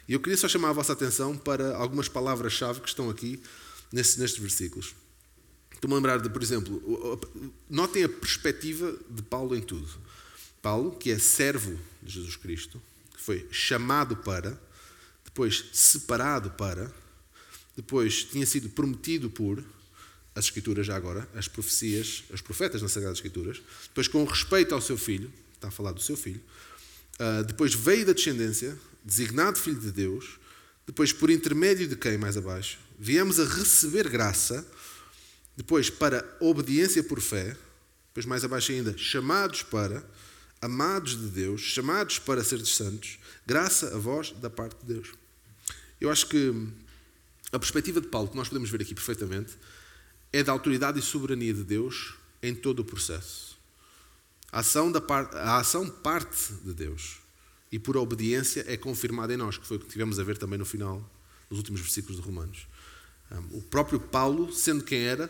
E 0.07 0.13
eu 0.13 0.19
queria 0.19 0.37
só 0.37 0.47
chamar 0.47 0.69
a 0.69 0.73
vossa 0.73 0.93
atenção 0.93 1.35
para 1.35 1.75
algumas 1.75 2.07
palavras-chave 2.07 2.79
que 2.79 2.87
estão 2.87 3.09
aqui 3.09 3.41
nestes, 3.91 4.17
nestes 4.17 4.39
versículos. 4.39 4.95
Estou-me 5.73 5.93
a 5.93 5.97
lembrar 5.97 6.19
de, 6.19 6.29
por 6.29 6.41
exemplo, 6.41 7.19
notem 7.69 8.03
a 8.03 8.09
perspectiva 8.09 8.95
de 9.09 9.21
Paulo 9.23 9.55
em 9.55 9.61
tudo. 9.61 9.89
Paulo, 10.61 10.91
que 10.91 11.11
é 11.11 11.19
servo 11.19 11.77
de 12.01 12.13
Jesus 12.13 12.35
Cristo, 12.35 12.81
que 13.13 13.21
foi 13.21 13.47
chamado 13.51 14.15
para, 14.17 14.59
depois 15.23 15.65
separado 15.73 16.51
para, 16.51 16.91
depois 17.75 18.23
tinha 18.23 18.45
sido 18.45 18.69
prometido 18.69 19.29
por, 19.29 19.63
as 20.35 20.45
Escrituras 20.45 20.85
já 20.85 20.95
agora, 20.95 21.27
as 21.33 21.47
profecias, 21.47 22.25
os 22.29 22.41
profetas 22.41 22.81
nas 22.81 22.91
Sagradas 22.91 23.17
Escrituras, 23.17 23.61
depois 23.87 24.07
com 24.09 24.23
respeito 24.25 24.75
ao 24.75 24.81
seu 24.81 24.97
filho, 24.97 25.31
está 25.53 25.69
a 25.69 25.71
falar 25.71 25.93
do 25.93 26.01
seu 26.01 26.17
filho, 26.17 26.41
uh, 27.19 27.43
depois 27.45 27.73
veio 27.73 28.05
da 28.05 28.11
descendência, 28.13 28.77
designado 29.03 29.57
filho 29.57 29.79
de 29.79 29.91
Deus, 29.91 30.37
depois 30.85 31.13
por 31.13 31.29
intermédio 31.29 31.87
de 31.87 31.95
quem 31.95 32.17
mais 32.17 32.35
abaixo, 32.35 32.77
viemos 32.99 33.39
a 33.39 33.45
receber 33.45 34.09
graça, 34.09 34.67
depois 35.55 35.89
para 35.89 36.25
obediência 36.41 37.01
por 37.01 37.21
fé, 37.21 37.55
depois 38.09 38.25
mais 38.25 38.43
abaixo 38.43 38.73
ainda, 38.73 38.97
chamados 38.97 39.63
para, 39.63 40.05
amados 40.61 41.17
de 41.17 41.27
Deus, 41.27 41.61
chamados 41.61 42.19
para 42.19 42.43
ser 42.43 42.63
santos, 42.65 43.17
graça 43.45 43.95
a 43.95 43.97
vós 43.97 44.31
da 44.31 44.49
parte 44.49 44.75
de 44.83 44.93
Deus. 44.93 45.09
Eu 45.99 46.09
acho 46.09 46.27
que 46.27 46.53
a 47.53 47.59
perspectiva 47.59 48.01
de 48.01 48.07
Paulo, 48.07 48.27
que 48.27 48.35
nós 48.35 48.49
podemos 48.49 48.69
ver 48.69 48.81
aqui 48.81 48.93
perfeitamente, 48.93 49.53
é 50.31 50.43
da 50.43 50.51
autoridade 50.51 50.99
e 50.99 51.01
soberania 51.01 51.53
de 51.53 51.63
Deus 51.63 52.15
em 52.41 52.53
todo 52.53 52.79
o 52.79 52.85
processo. 52.85 53.57
A 54.51 54.59
ação, 54.59 54.91
da 54.91 55.01
parte, 55.01 55.35
a 55.35 55.57
ação 55.57 55.89
parte 55.89 56.53
de 56.63 56.73
Deus 56.73 57.17
e 57.71 57.79
por 57.79 57.97
obediência 57.97 58.63
é 58.67 58.77
confirmada 58.77 59.33
em 59.33 59.37
nós, 59.37 59.57
que 59.57 59.65
foi 59.65 59.77
o 59.77 59.79
que 59.79 59.87
tivemos 59.87 60.19
a 60.19 60.23
ver 60.23 60.37
também 60.37 60.57
no 60.57 60.65
final, 60.65 61.09
nos 61.49 61.59
últimos 61.59 61.81
versículos 61.81 62.17
de 62.17 62.21
Romanos. 62.21 62.67
O 63.51 63.61
próprio 63.61 63.99
Paulo, 63.99 64.53
sendo 64.53 64.83
quem 64.83 65.01
era, 65.01 65.29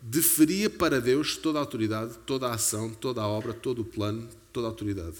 deferia 0.00 0.70
para 0.70 1.00
Deus 1.00 1.36
toda 1.36 1.58
a 1.58 1.62
autoridade, 1.62 2.18
toda 2.26 2.48
a 2.48 2.54
ação, 2.54 2.90
toda 2.90 3.20
a 3.20 3.28
obra, 3.28 3.52
todo 3.52 3.82
o 3.82 3.84
plano, 3.84 4.28
toda 4.52 4.66
a 4.66 4.70
autoridade. 4.70 5.16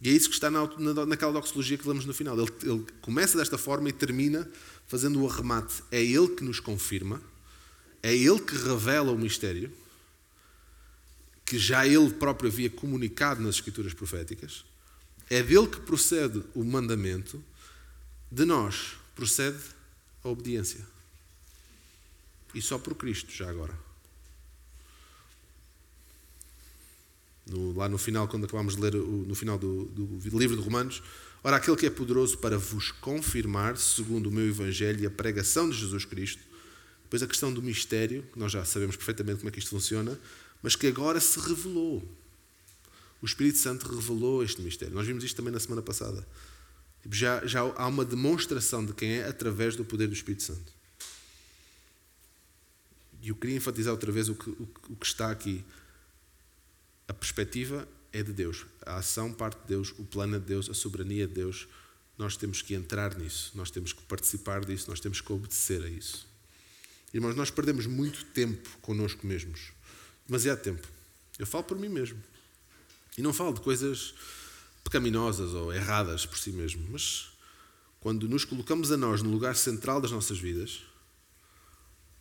E 0.00 0.08
é 0.08 0.12
isso 0.12 0.28
que 0.28 0.34
está 0.34 0.50
na, 0.50 0.66
naquela 1.06 1.32
doxologia 1.32 1.78
que 1.78 1.86
lemos 1.86 2.04
no 2.04 2.12
final. 2.12 2.36
Ele, 2.38 2.52
ele 2.64 2.84
começa 3.00 3.38
desta 3.38 3.56
forma 3.56 3.88
e 3.88 3.92
termina 3.92 4.50
fazendo 4.88 5.22
o 5.22 5.28
arremate. 5.28 5.82
É 5.92 6.02
Ele 6.02 6.28
que 6.28 6.42
nos 6.42 6.58
confirma, 6.58 7.22
é 8.02 8.14
Ele 8.14 8.40
que 8.40 8.56
revela 8.56 9.12
o 9.12 9.18
mistério, 9.18 9.72
que 11.44 11.58
já 11.58 11.86
Ele 11.86 12.10
próprio 12.10 12.50
havia 12.50 12.68
comunicado 12.68 13.40
nas 13.40 13.56
Escrituras 13.56 13.94
proféticas. 13.94 14.64
É 15.30 15.42
dele 15.42 15.66
que 15.66 15.80
procede 15.80 16.42
o 16.54 16.64
mandamento, 16.64 17.42
de 18.30 18.44
nós 18.44 18.96
procede 19.14 19.58
a 20.24 20.28
obediência. 20.28 20.80
E 22.54 22.60
só 22.60 22.78
por 22.78 22.94
Cristo, 22.94 23.30
já 23.32 23.48
agora. 23.48 23.74
No, 27.46 27.72
lá 27.72 27.88
no 27.88 27.98
final, 27.98 28.28
quando 28.28 28.44
acabámos 28.44 28.76
de 28.76 28.82
ler 28.82 28.94
o, 28.94 29.24
no 29.26 29.34
final 29.34 29.58
do, 29.58 29.84
do 29.86 30.38
livro 30.38 30.56
de 30.56 30.62
Romanos, 30.62 31.02
ora, 31.42 31.56
aquele 31.56 31.76
que 31.76 31.86
é 31.86 31.90
poderoso 31.90 32.38
para 32.38 32.58
vos 32.58 32.90
confirmar, 32.90 33.76
segundo 33.76 34.28
o 34.28 34.32
meu 34.32 34.46
Evangelho 34.46 35.00
e 35.00 35.06
a 35.06 35.10
pregação 35.10 35.68
de 35.68 35.78
Jesus 35.78 36.04
Cristo, 36.04 36.51
depois 37.12 37.22
a 37.22 37.26
questão 37.26 37.52
do 37.52 37.60
mistério, 37.60 38.22
que 38.32 38.38
nós 38.38 38.50
já 38.50 38.64
sabemos 38.64 38.96
perfeitamente 38.96 39.40
como 39.40 39.50
é 39.50 39.52
que 39.52 39.58
isto 39.58 39.68
funciona, 39.68 40.18
mas 40.62 40.74
que 40.74 40.86
agora 40.86 41.20
se 41.20 41.38
revelou. 41.38 42.02
O 43.20 43.26
Espírito 43.26 43.58
Santo 43.58 43.86
revelou 43.86 44.42
este 44.42 44.62
mistério. 44.62 44.94
Nós 44.94 45.06
vimos 45.06 45.22
isto 45.22 45.36
também 45.36 45.52
na 45.52 45.60
semana 45.60 45.82
passada. 45.82 46.26
Tipo, 47.02 47.14
já, 47.14 47.46
já 47.46 47.60
há 47.60 47.86
uma 47.86 48.02
demonstração 48.02 48.82
de 48.82 48.94
quem 48.94 49.18
é 49.18 49.28
através 49.28 49.76
do 49.76 49.84
poder 49.84 50.06
do 50.06 50.14
Espírito 50.14 50.42
Santo. 50.42 50.72
E 53.20 53.28
eu 53.28 53.36
queria 53.36 53.56
enfatizar 53.56 53.92
outra 53.92 54.10
vez 54.10 54.30
o 54.30 54.34
que, 54.34 54.48
o, 54.48 54.68
o 54.88 54.96
que 54.96 55.04
está 55.04 55.30
aqui. 55.30 55.62
A 57.06 57.12
perspectiva 57.12 57.86
é 58.10 58.22
de 58.22 58.32
Deus. 58.32 58.64
A 58.86 58.96
ação 58.96 59.34
parte 59.34 59.60
de 59.60 59.68
Deus, 59.68 59.92
o 59.98 60.04
plano 60.04 60.36
é 60.36 60.38
de 60.38 60.46
Deus, 60.46 60.70
a 60.70 60.72
soberania 60.72 61.24
é 61.24 61.26
de 61.26 61.34
Deus. 61.34 61.68
Nós 62.16 62.38
temos 62.38 62.62
que 62.62 62.72
entrar 62.72 63.18
nisso, 63.18 63.52
nós 63.54 63.70
temos 63.70 63.92
que 63.92 64.00
participar 64.04 64.64
disso, 64.64 64.88
nós 64.88 64.98
temos 64.98 65.20
que 65.20 65.30
obedecer 65.30 65.82
a 65.82 65.90
isso. 65.90 66.31
Irmãos, 67.12 67.36
nós 67.36 67.50
perdemos 67.50 67.86
muito 67.86 68.24
tempo 68.26 68.68
connosco 68.80 69.26
mesmos. 69.26 69.72
Demasiado 70.26 70.62
tempo. 70.62 70.88
Eu 71.38 71.46
falo 71.46 71.64
por 71.64 71.78
mim 71.78 71.88
mesmo. 71.88 72.22
E 73.18 73.22
não 73.22 73.32
falo 73.32 73.52
de 73.52 73.60
coisas 73.60 74.14
pecaminosas 74.82 75.52
ou 75.52 75.72
erradas 75.72 76.24
por 76.24 76.38
si 76.38 76.50
mesmo, 76.50 76.86
mas 76.90 77.28
quando 78.00 78.28
nos 78.28 78.44
colocamos 78.44 78.90
a 78.90 78.96
nós 78.96 79.22
no 79.22 79.30
lugar 79.30 79.54
central 79.54 80.00
das 80.00 80.10
nossas 80.10 80.38
vidas, 80.38 80.82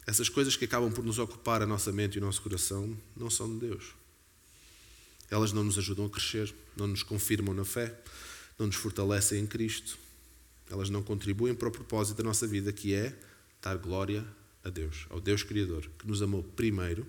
essas 0.05 0.29
coisas 0.29 0.55
que 0.55 0.65
acabam 0.65 0.91
por 0.91 1.03
nos 1.03 1.19
ocupar 1.19 1.62
a 1.62 1.65
nossa 1.65 1.91
mente 1.91 2.15
e 2.15 2.17
o 2.17 2.21
nosso 2.21 2.41
coração 2.41 2.98
não 3.15 3.29
são 3.29 3.51
de 3.51 3.67
Deus. 3.67 3.93
Elas 5.29 5.53
não 5.53 5.63
nos 5.63 5.77
ajudam 5.77 6.05
a 6.05 6.10
crescer, 6.10 6.53
não 6.75 6.88
nos 6.88 7.01
confirmam 7.01 7.53
na 7.53 7.63
fé, 7.63 7.98
não 8.60 8.67
nos 8.67 8.75
fortalecem 8.75 9.39
em 9.39 9.48
Cristo. 9.48 9.98
Elas 10.69 10.89
não 10.89 11.01
contribuem 11.01 11.55
para 11.55 11.69
o 11.69 11.71
propósito 11.71 12.17
da 12.17 12.24
nossa 12.24 12.45
vida, 12.45 12.74
que 12.74 12.93
é 12.93 13.17
dar 13.62 13.77
glória 13.77 14.25
a 14.63 14.69
Deus, 14.69 15.05
ao 15.09 15.19
Deus 15.19 15.43
Criador, 15.43 15.89
que 15.97 16.07
nos 16.07 16.21
amou 16.21 16.43
primeiro, 16.43 17.05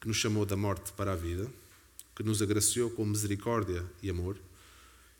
que 0.00 0.08
nos 0.08 0.16
chamou 0.16 0.44
da 0.44 0.56
morte 0.56 0.92
para 0.92 1.12
a 1.12 1.16
vida, 1.16 1.50
que 2.14 2.22
nos 2.22 2.42
agraciou 2.42 2.90
com 2.90 3.04
misericórdia 3.04 3.84
e 4.02 4.10
amor 4.10 4.36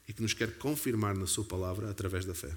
e 0.06 0.12
que 0.12 0.22
nos 0.22 0.34
quer 0.34 0.58
confirmar 0.58 1.16
na 1.16 1.26
Sua 1.26 1.44
palavra 1.44 1.90
através 1.90 2.24
da 2.24 2.34
fé. 2.34 2.54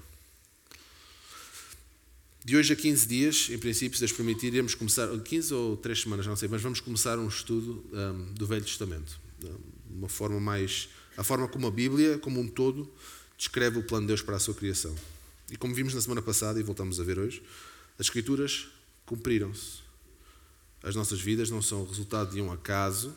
De 2.44 2.56
hoje 2.56 2.72
a 2.72 2.76
15 2.76 3.06
dias, 3.08 3.48
em 3.50 3.58
princípio, 3.58 3.98
se 3.98 4.00
Deus 4.00 4.12
permitir, 4.12 4.48
iremos 4.48 4.74
começar, 4.74 5.08
15 5.08 5.54
ou 5.54 5.76
3 5.76 6.02
semanas, 6.02 6.26
não 6.26 6.36
sei, 6.36 6.48
mas 6.48 6.62
vamos 6.62 6.80
começar 6.80 7.18
um 7.18 7.26
estudo 7.26 7.84
um, 7.92 8.32
do 8.32 8.46
Velho 8.46 8.64
Testamento. 8.64 9.20
Uma 9.90 10.08
forma 10.08 10.38
mais. 10.38 10.88
A 11.16 11.24
forma 11.24 11.48
como 11.48 11.66
a 11.66 11.70
Bíblia, 11.70 12.16
como 12.18 12.40
um 12.40 12.46
todo, 12.46 12.90
descreve 13.36 13.78
o 13.78 13.82
plano 13.82 14.06
de 14.06 14.08
Deus 14.08 14.22
para 14.22 14.36
a 14.36 14.38
sua 14.38 14.54
criação. 14.54 14.94
E 15.50 15.56
como 15.56 15.74
vimos 15.74 15.94
na 15.94 16.00
semana 16.00 16.22
passada 16.22 16.60
e 16.60 16.62
voltamos 16.62 17.00
a 17.00 17.04
ver 17.04 17.18
hoje, 17.18 17.42
as 17.98 18.06
Escrituras 18.06 18.68
cumpriram-se. 19.08 19.78
As 20.82 20.94
nossas 20.94 21.20
vidas 21.20 21.50
não 21.50 21.62
são 21.62 21.84
resultado 21.84 22.30
de 22.30 22.40
um 22.42 22.52
acaso 22.52 23.16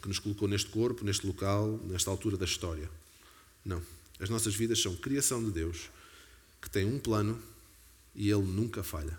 que 0.00 0.08
nos 0.08 0.20
colocou 0.20 0.46
neste 0.46 0.70
corpo, 0.70 1.04
neste 1.04 1.26
local, 1.26 1.80
nesta 1.84 2.10
altura 2.10 2.36
da 2.36 2.44
história. 2.44 2.88
Não. 3.64 3.82
As 4.20 4.30
nossas 4.30 4.54
vidas 4.54 4.80
são 4.80 4.94
criação 4.94 5.42
de 5.42 5.50
Deus, 5.50 5.90
que 6.60 6.70
tem 6.70 6.86
um 6.86 6.98
plano 6.98 7.40
e 8.14 8.30
ele 8.30 8.42
nunca 8.42 8.84
falha. 8.84 9.18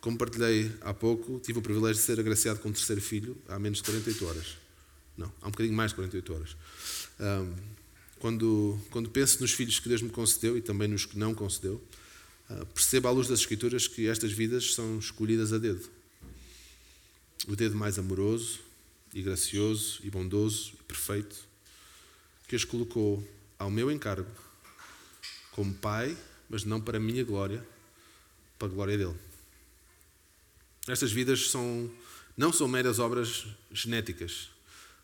Como 0.00 0.18
partilhei 0.18 0.70
há 0.82 0.92
pouco, 0.92 1.40
tive 1.40 1.58
o 1.58 1.62
privilégio 1.62 1.96
de 1.96 2.06
ser 2.06 2.20
agraciado 2.20 2.60
com 2.60 2.68
um 2.68 2.72
terceiro 2.72 3.00
filho 3.00 3.36
há 3.48 3.58
menos 3.58 3.78
de 3.78 3.84
48 3.84 4.26
horas. 4.26 4.56
Não, 5.16 5.32
há 5.40 5.48
um 5.48 5.50
bocadinho 5.50 5.74
mais 5.74 5.92
de 5.92 5.96
48 5.96 6.34
horas. 6.34 6.56
Um, 7.18 7.54
quando, 8.18 8.78
quando 8.90 9.10
penso 9.10 9.40
nos 9.40 9.52
filhos 9.52 9.78
que 9.78 9.88
Deus 9.88 10.02
me 10.02 10.10
concedeu 10.10 10.56
e 10.56 10.62
também 10.62 10.88
nos 10.88 11.06
que 11.06 11.18
não 11.18 11.34
concedeu, 11.34 11.82
uh, 12.50 12.66
percebo 12.66 13.08
à 13.08 13.10
luz 13.10 13.28
das 13.28 13.40
Escrituras 13.40 13.86
que 13.86 14.08
estas 14.08 14.32
vidas 14.32 14.74
são 14.74 14.98
escolhidas 14.98 15.52
a 15.52 15.58
dedo. 15.58 15.88
O 17.48 17.56
dedo 17.56 17.76
mais 17.76 17.98
amoroso 17.98 18.60
e 19.14 19.22
gracioso 19.22 20.00
e 20.04 20.10
bondoso 20.10 20.72
e 20.74 20.82
perfeito 20.84 21.36
que 22.46 22.54
as 22.54 22.64
colocou 22.64 23.26
ao 23.58 23.70
meu 23.70 23.90
encargo 23.90 24.30
como 25.52 25.72
pai 25.74 26.16
mas 26.50 26.64
não 26.64 26.80
para 26.80 26.98
a 26.98 27.00
minha 27.00 27.22
glória, 27.22 27.64
para 28.58 28.66
a 28.66 28.70
glória 28.70 28.98
dele. 28.98 29.14
Estas 30.88 31.12
vidas 31.12 31.48
são, 31.48 31.88
não 32.36 32.52
são 32.52 32.66
meras 32.66 32.98
obras 32.98 33.46
genéticas 33.72 34.48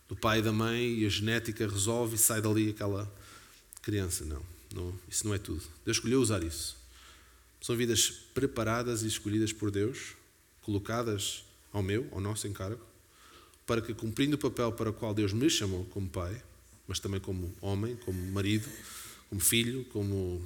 do 0.09 0.17
pai 0.17 0.41
e 0.41 0.43
da 0.43 0.53
mãe 0.53 0.99
e 0.99 1.07
a 1.07 1.09
genética 1.09 1.69
resolve 1.69 2.17
e 2.17 2.19
sai 2.19 2.43
dali 2.43 2.71
aquela 2.71 3.11
criança. 3.81 4.25
Não, 4.25 4.43
não, 4.75 4.99
isso 5.09 5.25
não 5.25 5.33
é 5.33 5.39
tudo. 5.39 5.63
Deus 5.85 5.99
escolheu 5.99 6.21
usar 6.21 6.43
isso. 6.43 6.77
São 7.61 7.77
vidas 7.77 8.11
preparadas 8.11 9.03
e 9.03 9.07
escolhidas 9.07 9.53
por 9.53 9.71
Deus, 9.71 10.15
colocadas 10.63 11.45
ao 11.73 11.83
meu, 11.83 12.09
ao 12.13 12.21
nosso 12.21 12.47
encargo, 12.47 12.85
para 13.67 13.81
que, 13.81 13.93
cumprindo 13.93 14.37
o 14.37 14.39
papel 14.39 14.73
para 14.73 14.91
o 14.91 14.93
qual 14.93 15.13
Deus 15.13 15.33
me 15.33 15.51
chamou 15.51 15.85
como 15.87 16.09
pai, 16.09 16.41
mas 16.87 17.01
também 17.01 17.21
como 17.21 17.55
homem, 17.61 17.97
como 17.97 18.21
marido, 18.33 18.69
como 19.29 19.41
filho, 19.41 19.85
como 19.87 20.41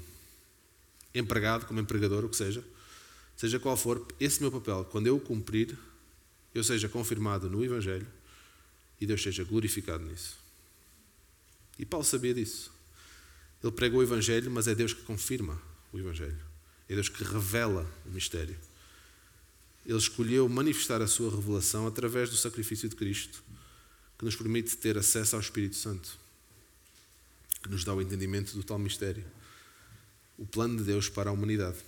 empregado, 1.14 1.66
como 1.66 1.80
empregador, 1.80 2.24
o 2.24 2.28
que 2.28 2.36
seja, 2.36 2.64
seja 3.36 3.58
qual 3.58 3.76
for, 3.76 4.06
esse 4.18 4.40
meu 4.40 4.50
papel, 4.50 4.84
quando 4.86 5.06
eu 5.06 5.16
o 5.16 5.20
cumprir, 5.20 5.76
eu 6.54 6.64
seja 6.64 6.88
confirmado 6.88 7.48
no 7.48 7.64
Evangelho 7.64 8.06
e 9.00 9.06
Deus 9.06 9.22
seja 9.22 9.44
glorificado 9.44 10.04
nisso. 10.04 10.36
E 11.78 11.86
Paulo 11.86 12.04
sabia 12.04 12.34
disso. 12.34 12.72
Ele 13.62 13.72
pregou 13.72 14.00
o 14.00 14.02
Evangelho, 14.02 14.50
mas 14.50 14.66
é 14.66 14.74
Deus 14.74 14.92
que 14.92 15.02
confirma 15.02 15.60
o 15.92 15.98
Evangelho. 15.98 16.49
É 16.90 16.94
Deus 16.96 17.08
que 17.08 17.22
revela 17.22 17.88
o 18.04 18.10
mistério. 18.10 18.56
Ele 19.86 19.96
escolheu 19.96 20.48
manifestar 20.48 21.00
a 21.00 21.06
sua 21.06 21.30
revelação 21.30 21.86
através 21.86 22.28
do 22.28 22.36
sacrifício 22.36 22.88
de 22.88 22.96
Cristo, 22.96 23.44
que 24.18 24.24
nos 24.24 24.34
permite 24.34 24.76
ter 24.76 24.98
acesso 24.98 25.36
ao 25.36 25.40
Espírito 25.40 25.76
Santo, 25.76 26.18
que 27.62 27.68
nos 27.68 27.84
dá 27.84 27.94
o 27.94 28.02
entendimento 28.02 28.56
do 28.56 28.64
tal 28.64 28.76
mistério. 28.76 29.24
O 30.36 30.44
plano 30.44 30.78
de 30.78 30.82
Deus 30.82 31.08
para 31.08 31.30
a 31.30 31.32
humanidade. 31.32 31.78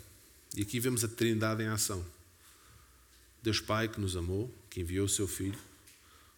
E 0.56 0.62
aqui 0.62 0.78
vemos 0.78 1.02
a 1.02 1.08
Trindade 1.08 1.64
em 1.64 1.66
ação. 1.66 2.06
Deus 3.42 3.58
Pai 3.58 3.88
que 3.88 4.00
nos 4.00 4.16
amou, 4.16 4.54
que 4.70 4.82
enviou 4.82 5.06
o 5.06 5.08
seu 5.08 5.26
Filho, 5.26 5.58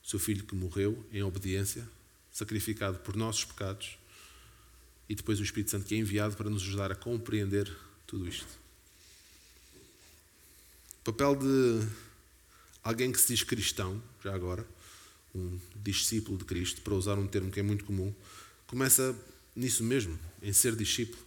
o 0.03 0.09
seu 0.09 0.19
Filho 0.19 0.43
que 0.43 0.55
morreu 0.55 1.05
em 1.13 1.23
obediência, 1.23 1.87
sacrificado 2.33 2.97
por 3.01 3.15
nossos 3.15 3.45
pecados, 3.45 3.99
e 5.07 5.15
depois 5.15 5.39
o 5.39 5.43
Espírito 5.43 5.71
Santo 5.71 5.85
que 5.85 5.95
é 5.95 5.99
enviado 5.99 6.35
para 6.35 6.49
nos 6.49 6.63
ajudar 6.63 6.91
a 6.91 6.95
compreender 6.95 7.71
tudo 8.15 8.29
isto. 8.29 8.47
O 11.01 11.05
papel 11.13 11.35
de 11.35 11.85
alguém 12.81 13.11
que 13.11 13.21
se 13.21 13.27
diz 13.27 13.43
cristão, 13.43 14.01
já 14.23 14.33
agora, 14.33 14.65
um 15.35 15.59
discípulo 15.83 16.39
de 16.39 16.45
Cristo, 16.45 16.81
para 16.81 16.95
usar 16.95 17.19
um 17.19 17.27
termo 17.27 17.51
que 17.51 17.59
é 17.59 17.63
muito 17.63 17.85
comum, 17.85 18.15
começa 18.69 19.17
nisso 19.57 19.83
mesmo, 19.83 20.17
em 20.41 20.53
ser 20.53 20.77
discípulo. 20.77 21.21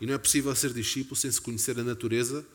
E 0.00 0.06
não 0.06 0.14
é 0.14 0.18
possível 0.18 0.54
ser 0.56 0.72
discípulo 0.72 1.14
sem 1.14 1.30
se 1.30 1.38
conhecer 1.38 1.78
a 1.78 1.84
natureza 1.84 2.46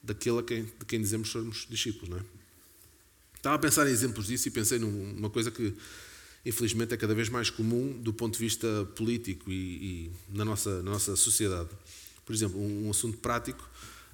daquele 0.00 0.40
quem, 0.44 0.62
de 0.62 0.84
quem 0.86 1.00
dizemos 1.00 1.30
somos 1.30 1.66
discípulos, 1.68 2.08
não 2.08 2.18
é? 2.18 2.22
Estava 3.34 3.56
a 3.56 3.58
pensar 3.58 3.88
em 3.88 3.90
exemplos 3.90 4.28
disso 4.28 4.46
e 4.46 4.52
pensei 4.52 4.78
numa 4.78 5.30
coisa 5.30 5.50
que, 5.50 5.74
infelizmente, 6.46 6.94
é 6.94 6.96
cada 6.96 7.14
vez 7.14 7.28
mais 7.28 7.50
comum 7.50 8.00
do 8.00 8.12
ponto 8.12 8.34
de 8.34 8.38
vista 8.38 8.84
político 8.94 9.50
e, 9.50 9.54
e 9.54 10.12
na, 10.28 10.44
nossa, 10.44 10.80
na 10.80 10.92
nossa 10.92 11.16
sociedade. 11.16 11.70
Por 12.28 12.34
exemplo, 12.34 12.60
um, 12.60 12.88
um 12.88 12.90
assunto 12.90 13.16
prático 13.16 13.66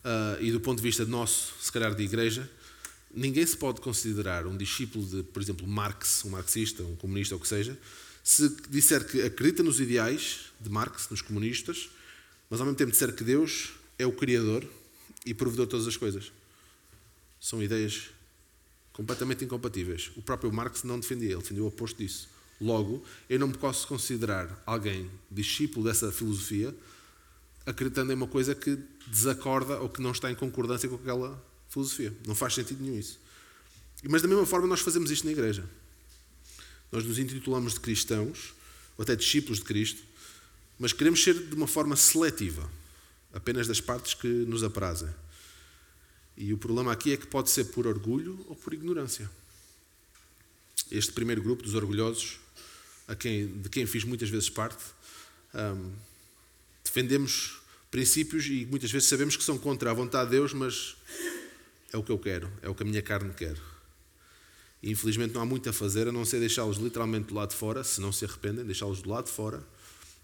uh, 0.04 0.40
e 0.40 0.52
do 0.52 0.60
ponto 0.60 0.76
de 0.76 0.84
vista 0.84 1.04
nosso, 1.04 1.52
se 1.60 1.72
calhar 1.72 1.92
de 1.92 2.04
igreja, 2.04 2.48
ninguém 3.12 3.44
se 3.44 3.56
pode 3.56 3.80
considerar 3.80 4.46
um 4.46 4.56
discípulo 4.56 5.04
de, 5.04 5.24
por 5.24 5.42
exemplo, 5.42 5.66
Marx, 5.66 6.24
um 6.24 6.30
marxista, 6.30 6.84
um 6.84 6.94
comunista, 6.94 7.34
ou 7.34 7.40
o 7.40 7.42
que 7.42 7.48
seja, 7.48 7.76
se 8.22 8.48
disser 8.70 9.04
que 9.04 9.20
acredita 9.20 9.64
nos 9.64 9.80
ideais 9.80 10.42
de 10.60 10.70
Marx, 10.70 11.08
nos 11.10 11.22
comunistas, 11.22 11.90
mas 12.48 12.60
ao 12.60 12.66
mesmo 12.66 12.78
tempo 12.78 12.92
disser 12.92 13.12
que 13.12 13.24
Deus 13.24 13.72
é 13.98 14.06
o 14.06 14.12
Criador 14.12 14.64
e 15.26 15.34
provedor 15.34 15.66
de 15.66 15.70
todas 15.70 15.88
as 15.88 15.96
coisas. 15.96 16.30
São 17.40 17.60
ideias 17.60 18.10
completamente 18.92 19.44
incompatíveis. 19.44 20.12
O 20.14 20.22
próprio 20.22 20.52
Marx 20.52 20.84
não 20.84 21.00
defendia, 21.00 21.32
ele 21.32 21.42
defendia 21.42 21.64
o 21.64 21.66
oposto 21.66 21.98
disso. 21.98 22.28
Logo, 22.60 23.04
eu 23.28 23.40
não 23.40 23.48
me 23.48 23.58
posso 23.58 23.88
considerar 23.88 24.62
alguém 24.64 25.10
discípulo 25.32 25.84
dessa 25.84 26.12
filosofia 26.12 26.72
acreditando 27.66 28.12
em 28.12 28.14
uma 28.14 28.26
coisa 28.26 28.54
que 28.54 28.78
desacorda 29.06 29.78
ou 29.80 29.88
que 29.88 30.02
não 30.02 30.12
está 30.12 30.30
em 30.30 30.34
concordância 30.34 30.88
com 30.88 30.96
aquela 30.96 31.42
filosofia. 31.68 32.12
Não 32.26 32.34
faz 32.34 32.54
sentido 32.54 32.82
nenhum 32.82 32.98
isso. 32.98 33.18
Mas 34.02 34.22
da 34.22 34.28
mesma 34.28 34.46
forma 34.46 34.66
nós 34.66 34.80
fazemos 34.80 35.10
isto 35.10 35.24
na 35.24 35.32
igreja. 35.32 35.68
Nós 36.92 37.04
nos 37.04 37.18
intitulamos 37.18 37.74
de 37.74 37.80
cristãos, 37.80 38.54
ou 38.96 39.02
até 39.02 39.16
discípulos 39.16 39.58
de 39.58 39.64
Cristo, 39.64 40.02
mas 40.78 40.92
queremos 40.92 41.22
ser 41.22 41.34
de 41.34 41.54
uma 41.54 41.66
forma 41.66 41.96
seletiva, 41.96 42.70
apenas 43.32 43.66
das 43.66 43.80
partes 43.80 44.14
que 44.14 44.28
nos 44.28 44.62
aprazem. 44.62 45.08
E 46.36 46.52
o 46.52 46.58
problema 46.58 46.92
aqui 46.92 47.12
é 47.12 47.16
que 47.16 47.26
pode 47.26 47.50
ser 47.50 47.64
por 47.66 47.86
orgulho 47.86 48.44
ou 48.48 48.56
por 48.56 48.74
ignorância. 48.74 49.30
Este 50.90 51.12
primeiro 51.12 51.42
grupo 51.42 51.62
dos 51.62 51.74
orgulhosos, 51.74 52.38
a 53.06 53.14
quem, 53.14 53.46
de 53.60 53.68
quem 53.68 53.86
fiz 53.86 54.04
muitas 54.04 54.28
vezes 54.28 54.50
parte, 54.50 54.84
um, 55.54 55.92
defendemos 56.84 57.60
princípios 57.94 58.46
e 58.46 58.66
muitas 58.66 58.90
vezes 58.90 59.08
sabemos 59.08 59.36
que 59.36 59.44
são 59.44 59.56
contra 59.56 59.88
a 59.88 59.94
vontade 59.94 60.28
de 60.28 60.36
Deus, 60.36 60.52
mas 60.52 60.96
é 61.92 61.96
o 61.96 62.02
que 62.02 62.10
eu 62.10 62.18
quero, 62.18 62.52
é 62.60 62.68
o 62.68 62.74
que 62.74 62.82
a 62.82 62.86
minha 62.86 63.00
carne 63.00 63.32
quer. 63.32 63.56
E 64.82 64.90
infelizmente 64.90 65.32
não 65.32 65.40
há 65.40 65.46
muito 65.46 65.70
a 65.70 65.72
fazer 65.72 66.08
a 66.08 66.12
não 66.12 66.24
ser 66.24 66.40
deixá-los 66.40 66.76
literalmente 66.78 67.28
do 67.28 67.34
lado 67.36 67.50
de 67.50 67.54
fora, 67.54 67.84
se 67.84 68.00
não 68.00 68.10
se 68.10 68.24
arrependem, 68.24 68.64
deixá-los 68.64 69.00
do 69.00 69.08
lado 69.08 69.26
de 69.26 69.30
fora 69.30 69.64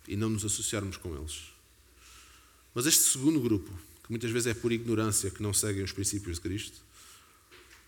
e 0.09 0.17
não 0.17 0.29
nos 0.29 0.45
associarmos 0.45 0.97
com 0.97 1.17
eles. 1.17 1.43
Mas 2.75 2.87
este 2.87 3.05
segundo 3.05 3.41
grupo, 3.41 3.71
que 4.03 4.11
muitas 4.11 4.33
vezes 4.33 4.49
é 4.49 4.55
por 4.55 4.73
ignorância 4.73 5.31
que 5.31 5.41
não 5.41 5.55
seguem 5.55 5.85
os 5.85 5.93
princípios 5.93 6.39
de 6.39 6.41
Cristo, 6.41 6.81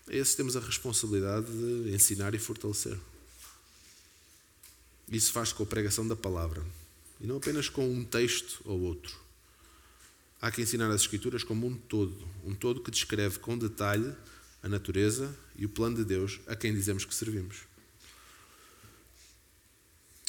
a 0.07 0.15
esse 0.15 0.37
temos 0.37 0.55
a 0.55 0.61
responsabilidade 0.61 1.47
de 1.47 1.93
ensinar 1.93 2.33
e 2.33 2.39
fortalecer. 2.39 2.97
Isso 5.11 5.33
faz 5.33 5.51
com 5.51 5.63
a 5.63 5.65
pregação 5.65 6.07
da 6.07 6.15
palavra 6.15 6.63
e 7.19 7.27
não 7.27 7.35
apenas 7.35 7.67
com 7.67 7.85
um 7.85 8.05
texto 8.05 8.61
ou 8.63 8.79
outro. 8.79 9.22
Há 10.43 10.51
que 10.51 10.61
ensinar 10.61 10.91
as 10.91 10.99
Escrituras 10.99 11.41
como 11.41 11.65
um 11.65 11.73
todo, 11.73 12.27
um 12.43 12.53
todo 12.53 12.81
que 12.81 12.91
descreve 12.91 13.39
com 13.39 13.57
detalhe 13.57 14.13
a 14.61 14.67
natureza 14.67 15.33
e 15.55 15.65
o 15.65 15.69
plano 15.69 15.95
de 15.95 16.03
Deus 16.03 16.41
a 16.45 16.53
quem 16.53 16.73
dizemos 16.73 17.05
que 17.05 17.15
servimos. 17.15 17.59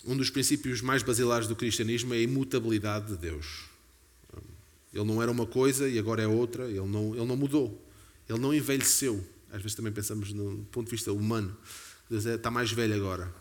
Um 0.04 0.16
dos 0.16 0.30
princípios 0.30 0.80
mais 0.80 1.02
basilares 1.02 1.48
do 1.48 1.56
cristianismo 1.56 2.14
é 2.14 2.18
a 2.18 2.20
imutabilidade 2.20 3.08
de 3.08 3.16
Deus. 3.16 3.64
Ele 4.92 5.02
não 5.02 5.20
era 5.20 5.32
uma 5.32 5.46
coisa 5.46 5.88
e 5.88 5.98
agora 5.98 6.22
é 6.22 6.28
outra, 6.28 6.68
ele 6.68 6.86
não, 6.86 7.12
ele 7.16 7.26
não 7.26 7.36
mudou, 7.36 7.84
ele 8.28 8.38
não 8.38 8.54
envelheceu. 8.54 9.16
Às 9.50 9.62
vezes 9.62 9.74
também 9.74 9.92
pensamos 9.92 10.32
no 10.32 10.64
ponto 10.66 10.84
de 10.84 10.92
vista 10.92 11.12
humano, 11.12 11.56
Deus 12.08 12.24
é, 12.24 12.36
está 12.36 12.52
mais 12.52 12.70
velho 12.70 12.94
agora. 12.94 13.34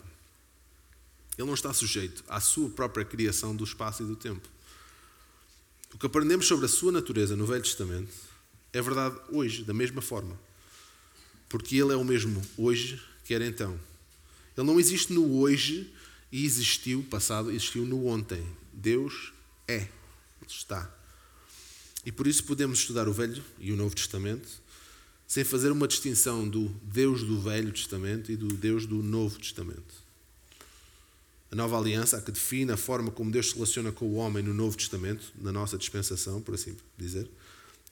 Ele 1.37 1.45
não 1.45 1.53
está 1.53 1.71
sujeito 1.71 2.23
à 2.27 2.39
sua 2.39 2.71
própria 2.71 3.05
criação 3.05 3.55
do 3.55 3.63
espaço 3.63 4.01
e 4.01 4.07
do 4.07 4.15
tempo. 4.15 4.52
O 5.93 5.97
que 5.97 6.05
aprendemos 6.05 6.47
sobre 6.47 6.65
a 6.65 6.69
sua 6.69 6.91
natureza 6.91 7.35
no 7.35 7.45
Velho 7.45 7.61
Testamento 7.61 8.11
é 8.71 8.81
verdade 8.81 9.15
hoje, 9.29 9.63
da 9.63 9.73
mesma 9.73 10.01
forma. 10.01 10.37
Porque 11.47 11.75
ele 11.77 11.93
é 11.93 11.95
o 11.95 12.03
mesmo 12.03 12.41
hoje 12.57 13.01
que 13.23 13.33
era 13.33 13.45
então. 13.45 13.79
Ele 14.57 14.67
não 14.67 14.79
existe 14.79 15.13
no 15.13 15.39
hoje 15.39 15.93
e 16.31 16.45
existiu, 16.45 17.03
passado, 17.09 17.51
existiu 17.51 17.85
no 17.85 18.07
ontem. 18.07 18.43
Deus 18.73 19.31
é. 19.67 19.75
Ele 19.77 19.89
está. 20.47 20.91
E 22.05 22.11
por 22.11 22.27
isso 22.27 22.43
podemos 22.43 22.79
estudar 22.79 23.07
o 23.07 23.13
Velho 23.13 23.43
e 23.59 23.71
o 23.71 23.77
Novo 23.77 23.95
Testamento 23.95 24.47
sem 25.27 25.43
fazer 25.43 25.71
uma 25.71 25.87
distinção 25.87 26.47
do 26.47 26.69
Deus 26.83 27.23
do 27.23 27.39
Velho 27.39 27.71
Testamento 27.71 28.31
e 28.31 28.35
do 28.35 28.47
Deus 28.47 28.85
do 28.85 29.01
Novo 29.01 29.39
Testamento. 29.39 30.02
A 31.53 31.55
nova 31.55 31.77
aliança, 31.77 32.17
a 32.17 32.21
que 32.21 32.31
define 32.31 32.71
a 32.71 32.77
forma 32.77 33.11
como 33.11 33.29
Deus 33.29 33.49
se 33.49 33.53
relaciona 33.53 33.91
com 33.91 34.05
o 34.05 34.15
homem 34.15 34.41
no 34.41 34.55
Novo 34.55 34.75
Testamento, 34.75 35.31
na 35.39 35.51
nossa 35.51 35.77
dispensação, 35.77 36.41
por 36.41 36.55
assim 36.55 36.75
dizer, 36.97 37.29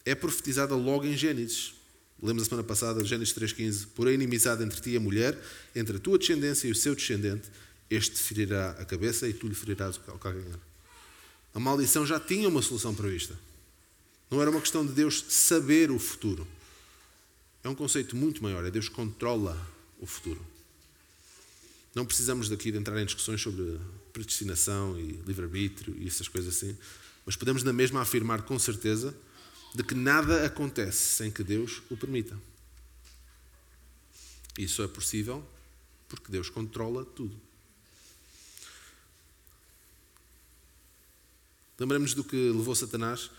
é 0.03 0.15
profetizada 0.15 0.73
logo 0.73 1.05
em 1.05 1.15
Gênesis. 1.15 1.75
Lemos 2.23 2.41
a 2.41 2.45
semana 2.47 2.63
passada, 2.63 3.05
Gênesis 3.05 3.35
3,15: 3.35 3.85
Por 3.93 4.07
a 4.07 4.11
inimizade 4.11 4.63
entre 4.63 4.81
ti 4.81 4.89
e 4.89 4.97
a 4.97 4.99
mulher, 4.99 5.39
entre 5.75 5.97
a 5.97 5.99
tua 5.99 6.17
descendência 6.17 6.67
e 6.67 6.71
o 6.71 6.75
seu 6.75 6.95
descendente, 6.95 7.51
este 7.87 8.17
ferirá 8.17 8.71
a 8.79 8.83
cabeça 8.83 9.27
e 9.27 9.33
tu 9.33 9.47
lhe 9.47 9.53
ferirás 9.53 9.95
o 9.95 9.99
calcanhar. 9.99 10.59
A 11.53 11.59
maldição 11.59 12.03
já 12.03 12.19
tinha 12.19 12.49
uma 12.49 12.63
solução 12.63 12.95
prevista. 12.95 13.37
Não 14.31 14.41
era 14.41 14.49
uma 14.49 14.59
questão 14.59 14.83
de 14.83 14.91
Deus 14.91 15.23
saber 15.29 15.91
o 15.91 15.99
futuro. 15.99 16.47
É 17.63 17.69
um 17.69 17.75
conceito 17.75 18.15
muito 18.15 18.41
maior. 18.41 18.65
É 18.65 18.71
Deus 18.71 18.89
controla 18.89 19.55
o 19.99 20.07
futuro. 20.07 20.43
Não 21.93 22.05
precisamos 22.05 22.47
daqui 22.47 22.71
de 22.71 22.77
entrar 22.77 23.01
em 23.01 23.05
discussões 23.05 23.41
sobre 23.41 23.79
predestinação 24.13 24.97
e 24.99 25.13
livre-arbítrio 25.25 25.95
e 25.97 26.07
essas 26.07 26.27
coisas 26.27 26.55
assim, 26.55 26.77
mas 27.25 27.35
podemos 27.35 27.63
na 27.63 27.73
mesma 27.73 28.01
afirmar 28.01 28.43
com 28.43 28.57
certeza 28.57 29.15
de 29.75 29.83
que 29.83 29.93
nada 29.93 30.45
acontece 30.45 31.15
sem 31.15 31.31
que 31.31 31.43
Deus 31.43 31.81
o 31.89 31.97
permita. 31.97 32.37
Isso 34.57 34.81
é 34.83 34.87
possível 34.87 35.45
porque 36.07 36.31
Deus 36.31 36.49
controla 36.49 37.05
tudo. 37.05 37.39
Lembramos 41.79 42.13
do 42.13 42.23
que 42.23 42.35
levou 42.35 42.75
Satanás 42.75 43.31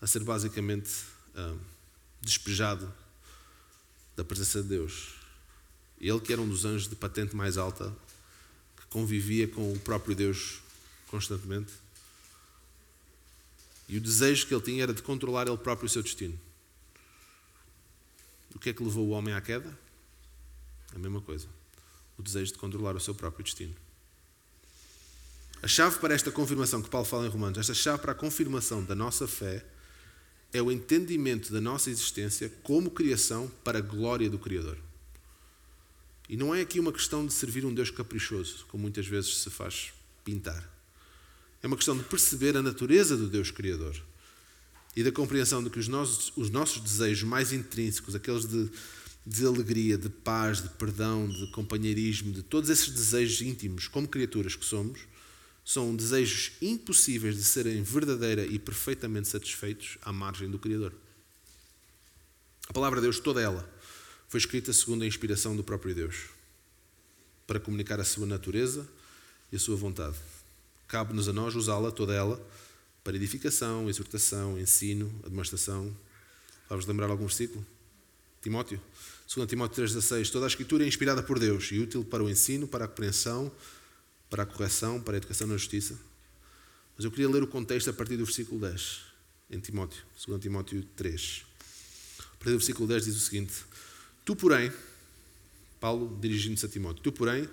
a 0.00 0.06
ser 0.06 0.22
basicamente 0.22 0.90
ah, 1.34 1.56
despejado 2.20 2.92
da 4.16 4.24
presença 4.24 4.62
de 4.62 4.68
Deus. 4.68 5.17
Ele, 6.00 6.20
que 6.20 6.32
era 6.32 6.40
um 6.40 6.48
dos 6.48 6.64
anjos 6.64 6.88
de 6.88 6.94
patente 6.94 7.34
mais 7.34 7.56
alta, 7.56 7.94
que 8.76 8.86
convivia 8.86 9.48
com 9.48 9.72
o 9.72 9.78
próprio 9.80 10.14
Deus 10.14 10.60
constantemente. 11.08 11.72
E 13.88 13.96
o 13.96 14.00
desejo 14.00 14.46
que 14.46 14.54
ele 14.54 14.62
tinha 14.62 14.82
era 14.82 14.92
de 14.92 15.02
controlar 15.02 15.48
ele 15.48 15.56
próprio 15.56 15.86
o 15.86 15.88
seu 15.88 16.02
destino. 16.02 16.38
O 18.54 18.58
que 18.58 18.70
é 18.70 18.72
que 18.72 18.82
levou 18.82 19.06
o 19.06 19.10
homem 19.10 19.34
à 19.34 19.40
queda? 19.40 19.76
A 20.94 20.98
mesma 20.98 21.20
coisa. 21.20 21.48
O 22.18 22.22
desejo 22.22 22.52
de 22.52 22.58
controlar 22.58 22.94
o 22.96 23.00
seu 23.00 23.14
próprio 23.14 23.44
destino. 23.44 23.74
A 25.62 25.66
chave 25.66 25.98
para 25.98 26.14
esta 26.14 26.30
confirmação 26.30 26.82
que 26.82 26.88
Paulo 26.88 27.06
fala 27.06 27.26
em 27.26 27.30
Romanos, 27.30 27.58
esta 27.58 27.74
chave 27.74 28.00
para 28.00 28.12
a 28.12 28.14
confirmação 28.14 28.84
da 28.84 28.94
nossa 28.94 29.26
fé, 29.26 29.64
é 30.52 30.62
o 30.62 30.70
entendimento 30.70 31.52
da 31.52 31.60
nossa 31.60 31.90
existência 31.90 32.48
como 32.62 32.90
criação 32.90 33.50
para 33.64 33.78
a 33.78 33.82
glória 33.82 34.30
do 34.30 34.38
Criador. 34.38 34.78
E 36.28 36.36
não 36.36 36.54
é 36.54 36.60
aqui 36.60 36.78
uma 36.78 36.92
questão 36.92 37.26
de 37.26 37.32
servir 37.32 37.64
um 37.64 37.72
Deus 37.72 37.90
caprichoso, 37.90 38.66
como 38.68 38.82
muitas 38.82 39.06
vezes 39.06 39.38
se 39.38 39.50
faz 39.50 39.92
pintar. 40.24 40.68
É 41.62 41.66
uma 41.66 41.76
questão 41.76 41.96
de 41.96 42.04
perceber 42.04 42.56
a 42.56 42.62
natureza 42.62 43.16
do 43.16 43.28
Deus 43.28 43.50
Criador 43.50 43.96
e 44.94 45.02
da 45.02 45.10
compreensão 45.10 45.62
de 45.62 45.70
que 45.70 45.78
os 45.78 45.88
nossos, 45.88 46.32
os 46.36 46.50
nossos 46.50 46.82
desejos 46.82 47.22
mais 47.22 47.52
intrínsecos, 47.52 48.14
aqueles 48.14 48.46
de, 48.46 48.68
de 49.26 49.46
alegria, 49.46 49.96
de 49.96 50.08
paz, 50.08 50.60
de 50.60 50.68
perdão, 50.70 51.28
de 51.28 51.46
companheirismo, 51.50 52.32
de 52.32 52.42
todos 52.42 52.68
esses 52.68 52.90
desejos 52.90 53.40
íntimos, 53.40 53.88
como 53.88 54.06
criaturas 54.06 54.54
que 54.54 54.64
somos, 54.64 55.00
são 55.64 55.94
desejos 55.94 56.52
impossíveis 56.62 57.36
de 57.36 57.44
serem 57.44 57.82
verdadeira 57.82 58.44
e 58.44 58.58
perfeitamente 58.58 59.28
satisfeitos 59.28 59.98
à 60.02 60.12
margem 60.12 60.50
do 60.50 60.58
Criador. 60.58 60.94
A 62.68 62.72
palavra 62.72 63.00
de 63.00 63.06
Deus, 63.06 63.18
toda 63.18 63.40
ela, 63.40 63.68
foi 64.28 64.38
escrita 64.38 64.72
segundo 64.72 65.02
a 65.02 65.06
inspiração 65.06 65.56
do 65.56 65.64
próprio 65.64 65.94
Deus, 65.94 66.26
para 67.46 67.58
comunicar 67.58 67.98
a 67.98 68.04
sua 68.04 68.26
natureza 68.26 68.86
e 69.50 69.56
a 69.56 69.58
sua 69.58 69.74
vontade. 69.74 70.16
Cabe-nos 70.86 71.28
a 71.28 71.32
nós 71.32 71.54
usá-la, 71.54 71.90
toda 71.90 72.14
ela, 72.14 72.40
para 73.02 73.16
edificação, 73.16 73.88
exortação, 73.88 74.58
ensino, 74.58 75.08
demonstração. 75.24 75.96
Vamos 76.68 76.84
lembrar 76.84 77.08
algum 77.08 77.26
versículo? 77.26 77.64
Timóteo. 78.42 78.80
2 79.34 79.48
Timóteo 79.48 79.82
3,16. 79.84 80.30
Toda 80.30 80.46
a 80.46 80.48
Escritura 80.48 80.84
é 80.84 80.86
inspirada 80.86 81.22
por 81.22 81.38
Deus 81.38 81.70
e 81.72 81.78
útil 81.78 82.04
para 82.04 82.22
o 82.22 82.28
ensino, 82.28 82.68
para 82.68 82.84
a 82.84 82.88
compreensão, 82.88 83.50
para 84.28 84.42
a 84.42 84.46
correção, 84.46 85.00
para 85.00 85.14
a 85.14 85.18
educação 85.18 85.46
na 85.46 85.56
justiça. 85.56 85.98
Mas 86.96 87.04
eu 87.04 87.10
queria 87.10 87.28
ler 87.28 87.42
o 87.42 87.46
contexto 87.46 87.88
a 87.88 87.92
partir 87.92 88.16
do 88.16 88.24
versículo 88.24 88.60
10, 88.60 89.00
em 89.50 89.60
Timóteo, 89.60 90.02
2 90.26 90.40
Timóteo 90.40 90.82
3. 90.96 91.44
A 92.18 92.22
partir 92.38 92.50
do 92.50 92.58
versículo 92.58 92.88
10 92.88 93.04
diz 93.04 93.16
o 93.16 93.20
seguinte: 93.20 93.52
Tu, 94.28 94.36
porém, 94.36 94.70
Paulo 95.80 96.18
dirigindo-se 96.20 96.66
a 96.66 96.68
Timóteo, 96.68 97.02
tu, 97.02 97.10
porém, 97.10 97.48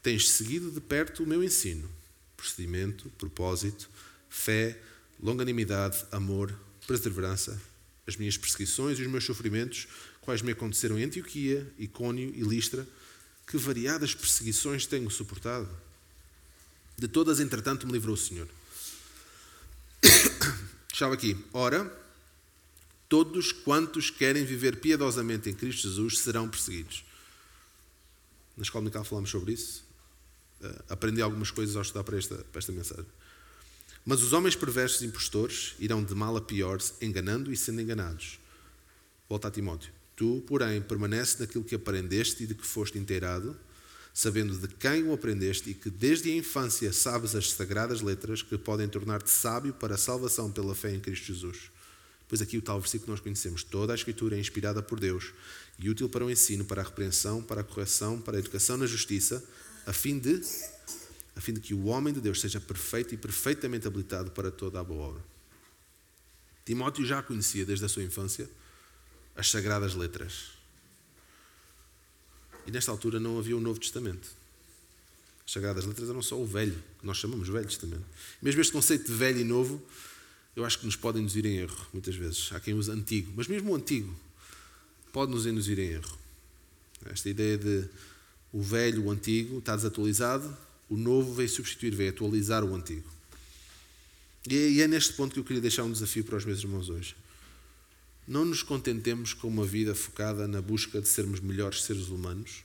tens 0.00 0.30
seguido 0.30 0.70
de 0.70 0.80
perto 0.80 1.24
o 1.24 1.26
meu 1.26 1.42
ensino, 1.42 1.90
procedimento, 2.36 3.10
propósito, 3.18 3.90
fé, 4.30 4.80
longanimidade, 5.20 6.06
amor, 6.12 6.56
perseverança, 6.86 7.60
as 8.06 8.14
minhas 8.14 8.36
perseguições 8.36 9.00
e 9.00 9.02
os 9.02 9.08
meus 9.08 9.24
sofrimentos, 9.24 9.88
quais 10.20 10.40
me 10.40 10.52
aconteceram 10.52 10.96
em 10.96 11.02
Antioquia, 11.02 11.68
Icônio 11.80 12.32
e 12.32 12.42
Listra, 12.42 12.86
que 13.44 13.56
variadas 13.56 14.14
perseguições 14.14 14.86
tenho 14.86 15.10
suportado. 15.10 15.68
De 16.96 17.08
todas, 17.08 17.40
entretanto, 17.40 17.88
me 17.88 17.92
livrou 17.92 18.14
o 18.14 18.16
Senhor. 18.16 18.46
Estava 20.94 21.14
aqui. 21.14 21.36
Ora, 21.52 22.03
todos 23.08 23.52
quantos 23.52 24.10
querem 24.10 24.44
viver 24.44 24.80
piedosamente 24.80 25.48
em 25.48 25.54
Cristo 25.54 25.82
Jesus 25.88 26.18
serão 26.18 26.48
perseguidos. 26.48 27.04
Na 28.56 28.62
escola 28.62 28.82
dominical 28.82 29.04
falamos 29.04 29.30
sobre 29.30 29.52
isso. 29.52 29.84
Uh, 30.60 30.84
aprendi 30.88 31.20
algumas 31.20 31.50
coisas 31.50 31.76
ao 31.76 31.82
estudar 31.82 32.04
para 32.04 32.16
esta, 32.16 32.36
para 32.36 32.58
esta 32.58 32.72
mensagem. 32.72 33.06
Mas 34.04 34.22
os 34.22 34.32
homens 34.32 34.54
perversos 34.54 35.02
e 35.02 35.06
impostores 35.06 35.74
irão 35.78 36.04
de 36.04 36.14
mal 36.14 36.36
a 36.36 36.40
pior, 36.40 36.78
enganando 37.00 37.52
e 37.52 37.56
sendo 37.56 37.80
enganados. 37.80 38.38
Volta 39.28 39.48
a 39.48 39.50
Timóteo. 39.50 39.92
Tu, 40.14 40.42
porém, 40.46 40.80
permanece 40.80 41.40
naquilo 41.40 41.64
que 41.64 41.74
aprendeste 41.74 42.44
e 42.44 42.46
de 42.46 42.54
que 42.54 42.66
foste 42.66 42.98
inteirado, 42.98 43.56
sabendo 44.12 44.56
de 44.56 44.68
quem 44.68 45.02
o 45.04 45.12
aprendeste 45.12 45.70
e 45.70 45.74
que 45.74 45.90
desde 45.90 46.30
a 46.30 46.36
infância 46.36 46.92
sabes 46.92 47.34
as 47.34 47.50
sagradas 47.50 48.00
letras 48.00 48.42
que 48.42 48.56
podem 48.56 48.88
tornar-te 48.88 49.30
sábio 49.30 49.72
para 49.74 49.94
a 49.94 49.98
salvação 49.98 50.52
pela 50.52 50.74
fé 50.74 50.94
em 50.94 51.00
Cristo 51.00 51.26
Jesus. 51.26 51.70
Pois 52.34 52.42
aqui 52.42 52.58
o 52.58 52.62
tal 52.62 52.80
versículo 52.80 53.04
que 53.04 53.10
nós 53.12 53.20
conhecemos. 53.20 53.62
Toda 53.62 53.92
a 53.92 53.94
Escritura 53.94 54.34
é 54.34 54.40
inspirada 54.40 54.82
por 54.82 54.98
Deus 54.98 55.32
e 55.78 55.88
útil 55.88 56.08
para 56.08 56.24
o 56.24 56.28
ensino, 56.28 56.64
para 56.64 56.82
a 56.82 56.84
repreensão, 56.84 57.40
para 57.40 57.60
a 57.60 57.64
correção, 57.64 58.20
para 58.20 58.36
a 58.36 58.40
educação 58.40 58.76
na 58.76 58.86
justiça, 58.86 59.40
a 59.86 59.92
fim 59.92 60.18
de 60.18 60.42
a 61.36 61.40
fim 61.40 61.52
de 61.52 61.60
que 61.60 61.72
o 61.72 61.84
homem 61.84 62.12
de 62.12 62.20
Deus 62.20 62.40
seja 62.40 62.60
perfeito 62.60 63.14
e 63.14 63.16
perfeitamente 63.16 63.86
habilitado 63.86 64.32
para 64.32 64.50
toda 64.50 64.80
a 64.80 64.82
boa 64.82 65.10
obra. 65.10 65.24
Timóteo 66.64 67.06
já 67.06 67.22
conhecia 67.22 67.64
desde 67.64 67.84
a 67.84 67.88
sua 67.88 68.02
infância 68.02 68.50
as 69.36 69.48
sagradas 69.48 69.94
letras. 69.94 70.54
E 72.66 72.72
nesta 72.72 72.90
altura 72.90 73.20
não 73.20 73.38
havia 73.38 73.56
o 73.56 73.60
Novo 73.60 73.78
Testamento. 73.78 74.28
As 75.46 75.52
Sagradas 75.52 75.84
Letras 75.84 76.08
eram 76.08 76.22
só 76.22 76.40
o 76.40 76.44
velho, 76.44 76.82
que 76.98 77.06
nós 77.06 77.18
chamamos 77.18 77.48
Velho 77.48 77.66
Testamento. 77.66 78.04
Mesmo 78.42 78.60
este 78.60 78.72
conceito 78.72 79.04
de 79.06 79.12
velho 79.12 79.38
e 79.38 79.44
novo, 79.44 79.80
eu 80.56 80.64
acho 80.64 80.78
que 80.78 80.86
nos 80.86 80.96
pode 80.96 81.18
induzir 81.18 81.44
em 81.46 81.56
erro, 81.56 81.86
muitas 81.92 82.14
vezes. 82.14 82.50
Há 82.52 82.60
quem 82.60 82.74
use 82.74 82.90
antigo, 82.90 83.32
mas 83.36 83.48
mesmo 83.48 83.72
o 83.72 83.74
antigo 83.74 84.14
pode 85.12 85.32
nos 85.32 85.46
induzir 85.46 85.78
em 85.78 85.90
erro. 85.90 86.18
Esta 87.06 87.28
ideia 87.28 87.58
de 87.58 87.84
o 88.52 88.62
velho, 88.62 89.04
o 89.04 89.10
antigo, 89.10 89.58
está 89.58 89.74
desatualizado, 89.74 90.56
o 90.88 90.96
novo 90.96 91.34
veio 91.34 91.48
substituir, 91.48 91.94
veio 91.94 92.10
atualizar 92.10 92.64
o 92.64 92.74
antigo. 92.74 93.08
E 94.48 94.80
é 94.80 94.86
neste 94.86 95.14
ponto 95.14 95.32
que 95.32 95.40
eu 95.40 95.44
queria 95.44 95.62
deixar 95.62 95.84
um 95.84 95.90
desafio 95.90 96.22
para 96.22 96.36
os 96.36 96.44
meus 96.44 96.60
irmãos 96.60 96.88
hoje. 96.88 97.16
Não 98.28 98.44
nos 98.44 98.62
contentemos 98.62 99.32
com 99.32 99.48
uma 99.48 99.64
vida 99.64 99.94
focada 99.94 100.46
na 100.46 100.62
busca 100.62 101.00
de 101.00 101.08
sermos 101.08 101.40
melhores 101.40 101.82
seres 101.82 102.08
humanos, 102.08 102.62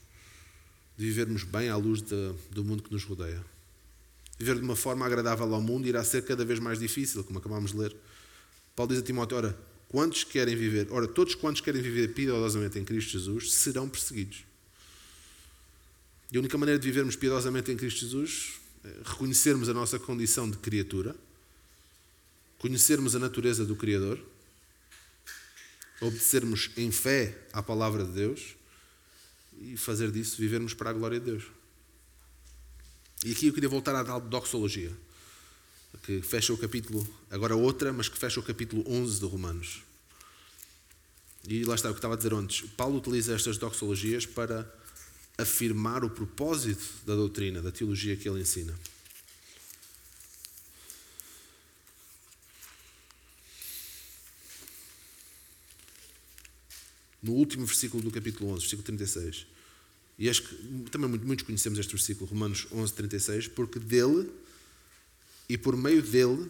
de 0.96 1.06
vivermos 1.06 1.42
bem 1.42 1.68
à 1.68 1.76
luz 1.76 2.02
de, 2.02 2.32
do 2.50 2.64
mundo 2.64 2.82
que 2.82 2.92
nos 2.92 3.04
rodeia. 3.04 3.44
Viver 4.40 4.56
de 4.56 4.62
uma 4.62 4.74
forma 4.74 5.06
agradável 5.06 5.54
ao 5.54 5.60
mundo 5.60 5.86
irá 5.86 6.02
ser 6.02 6.24
cada 6.24 6.44
vez 6.44 6.58
mais 6.58 6.80
difícil, 6.80 7.22
como 7.22 7.38
acabámos 7.38 7.72
de 7.72 7.78
ler. 7.78 7.94
Paulo 8.74 8.90
diz 8.90 9.00
a 9.00 9.04
Timóteo: 9.04 9.36
Ora, 9.36 9.58
quantos 9.86 10.24
querem 10.24 10.56
viver, 10.56 10.88
ora, 10.90 11.06
todos 11.06 11.34
quantos 11.34 11.60
querem 11.60 11.80
viver 11.80 12.14
piedosamente 12.14 12.78
em 12.78 12.84
Cristo 12.84 13.12
Jesus 13.12 13.52
serão 13.52 13.88
perseguidos. 13.88 14.44
E 16.32 16.36
a 16.36 16.40
única 16.40 16.56
maneira 16.56 16.78
de 16.78 16.86
vivermos 16.86 17.14
piedosamente 17.14 17.70
em 17.70 17.76
Cristo 17.76 18.00
Jesus 18.00 18.54
é 18.82 18.88
reconhecermos 19.04 19.68
a 19.68 19.74
nossa 19.74 19.98
condição 19.98 20.50
de 20.50 20.56
criatura, 20.56 21.14
conhecermos 22.58 23.14
a 23.14 23.18
natureza 23.18 23.66
do 23.66 23.76
Criador 23.76 24.18
obedecermos 26.00 26.70
em 26.76 26.90
fé 26.90 27.36
à 27.52 27.62
palavra 27.62 28.04
de 28.04 28.12
Deus 28.12 28.56
e 29.60 29.76
fazer 29.76 30.10
disso 30.10 30.36
vivermos 30.38 30.72
para 30.72 30.90
a 30.90 30.92
glória 30.92 31.20
de 31.20 31.26
Deus. 31.26 31.44
E 33.24 33.32
aqui 33.32 33.48
eu 33.48 33.52
queria 33.52 33.68
voltar 33.68 33.94
à 33.94 34.18
doxologia, 34.18 34.90
que 36.04 36.22
fecha 36.22 36.52
o 36.52 36.58
capítulo, 36.58 37.06
agora 37.30 37.54
outra, 37.54 37.92
mas 37.92 38.08
que 38.08 38.18
fecha 38.18 38.40
o 38.40 38.42
capítulo 38.42 38.82
11 38.86 39.20
de 39.20 39.26
Romanos. 39.26 39.82
E 41.46 41.64
lá 41.64 41.74
está 41.74 41.88
o 41.90 41.92
que 41.92 41.98
estava 41.98 42.14
a 42.14 42.16
dizer 42.16 42.32
antes. 42.32 42.68
Paulo 42.70 42.98
utiliza 42.98 43.34
estas 43.34 43.58
doxologias 43.58 44.26
para 44.26 44.70
afirmar 45.36 46.04
o 46.04 46.10
propósito 46.10 46.84
da 47.06 47.14
doutrina, 47.14 47.60
da 47.62 47.70
teologia 47.70 48.16
que 48.16 48.28
ele 48.28 48.40
ensina. 48.40 48.74
no 57.22 57.32
último 57.32 57.66
versículo 57.66 58.02
do 58.02 58.10
capítulo 58.10 58.50
11, 58.50 58.60
versículo 58.60 58.86
36. 58.86 59.46
E 60.20 60.28
acho 60.28 60.42
que 60.42 60.90
também 60.90 61.08
muitos 61.08 61.46
conhecemos 61.46 61.78
este 61.78 61.92
versículo, 61.92 62.28
Romanos 62.28 62.66
11, 62.70 62.92
36, 62.92 63.48
porque 63.48 63.78
dele 63.78 64.30
e 65.48 65.56
por 65.56 65.74
meio 65.74 66.02
dele 66.02 66.46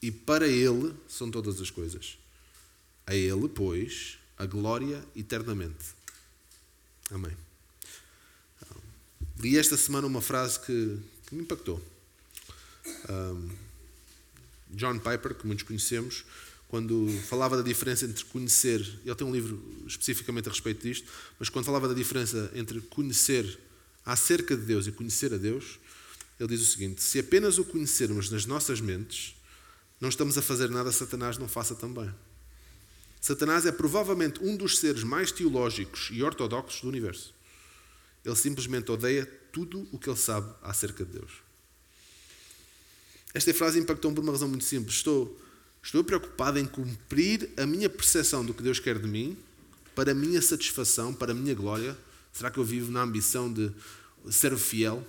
e 0.00 0.10
para 0.10 0.48
ele 0.48 0.94
são 1.06 1.30
todas 1.30 1.60
as 1.60 1.70
coisas. 1.70 2.16
A 3.06 3.14
ele, 3.14 3.46
pois, 3.46 4.18
a 4.38 4.46
glória 4.46 5.04
eternamente. 5.14 5.84
Amém. 7.10 7.36
Li 9.38 9.58
esta 9.58 9.76
semana 9.76 10.06
uma 10.06 10.22
frase 10.22 10.58
que, 10.60 10.98
que 11.26 11.34
me 11.34 11.42
impactou. 11.42 11.78
Um, 13.10 13.50
John 14.70 14.98
Piper, 14.98 15.34
que 15.34 15.46
muitos 15.46 15.66
conhecemos, 15.66 16.24
quando 16.68 17.08
falava 17.28 17.56
da 17.56 17.62
diferença 17.62 18.04
entre 18.04 18.24
conhecer, 18.24 18.80
ele 19.04 19.14
tem 19.14 19.26
um 19.26 19.32
livro 19.32 19.62
especificamente 19.86 20.48
a 20.48 20.52
respeito 20.52 20.82
disto, 20.82 21.10
mas 21.38 21.48
quando 21.48 21.64
falava 21.64 21.86
da 21.86 21.94
diferença 21.94 22.50
entre 22.54 22.80
conhecer 22.80 23.58
acerca 24.04 24.56
de 24.56 24.62
Deus 24.62 24.86
e 24.86 24.92
conhecer 24.92 25.32
a 25.32 25.36
Deus, 25.36 25.78
ele 26.38 26.48
diz 26.48 26.62
o 26.62 26.70
seguinte: 26.70 27.02
se 27.02 27.18
apenas 27.18 27.58
o 27.58 27.64
conhecermos 27.64 28.30
nas 28.30 28.46
nossas 28.46 28.80
mentes, 28.80 29.36
não 30.00 30.08
estamos 30.08 30.36
a 30.36 30.42
fazer 30.42 30.68
nada, 30.68 30.90
Satanás 30.90 31.38
não 31.38 31.48
faça 31.48 31.74
também. 31.74 32.12
Satanás 33.20 33.64
é 33.64 33.72
provavelmente 33.72 34.42
um 34.42 34.56
dos 34.56 34.78
seres 34.78 35.02
mais 35.02 35.32
teológicos 35.32 36.10
e 36.12 36.22
ortodoxos 36.22 36.80
do 36.82 36.88
universo. 36.88 37.34
Ele 38.24 38.36
simplesmente 38.36 38.90
odeia 38.90 39.24
tudo 39.52 39.88
o 39.92 39.98
que 39.98 40.10
ele 40.10 40.18
sabe 40.18 40.52
acerca 40.62 41.04
de 41.04 41.18
Deus. 41.18 41.32
Esta 43.32 43.52
frase 43.54 43.78
impactou-me 43.78 44.14
por 44.14 44.22
uma 44.22 44.32
razão 44.32 44.48
muito 44.48 44.64
simples. 44.64 44.96
Estou 44.96 45.40
Estou 45.86 46.02
preocupado 46.02 46.58
em 46.58 46.66
cumprir 46.66 47.48
a 47.56 47.64
minha 47.64 47.88
percepção 47.88 48.44
do 48.44 48.52
que 48.52 48.60
Deus 48.60 48.80
quer 48.80 48.98
de 48.98 49.06
mim, 49.06 49.36
para 49.94 50.10
a 50.10 50.14
minha 50.16 50.42
satisfação, 50.42 51.14
para 51.14 51.30
a 51.30 51.34
minha 51.34 51.54
glória. 51.54 51.96
Será 52.32 52.50
que 52.50 52.58
eu 52.58 52.64
vivo 52.64 52.90
na 52.90 53.02
ambição 53.02 53.50
de 53.52 53.70
ser 54.28 54.56
fiel? 54.58 55.06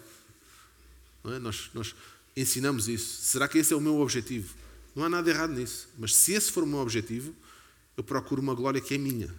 É? 1.25 1.39
Nós, 1.39 1.71
nós 1.73 1.95
ensinamos 2.35 2.87
isso. 2.87 3.23
Será 3.23 3.47
que 3.47 3.57
esse 3.57 3.73
é 3.73 3.75
o 3.75 3.81
meu 3.81 3.99
objetivo? 3.99 4.53
Não 4.95 5.03
há 5.03 5.09
nada 5.09 5.27
errado 5.27 5.51
nisso. 5.51 5.89
Mas 5.97 6.15
se 6.15 6.33
esse 6.33 6.51
for 6.51 6.61
o 6.61 6.67
meu 6.67 6.77
objetivo, 6.77 7.33
eu 7.97 8.03
procuro 8.03 8.39
uma 8.39 8.53
glória 8.53 8.79
que 8.79 8.93
é 8.93 8.99
minha. 8.99 9.33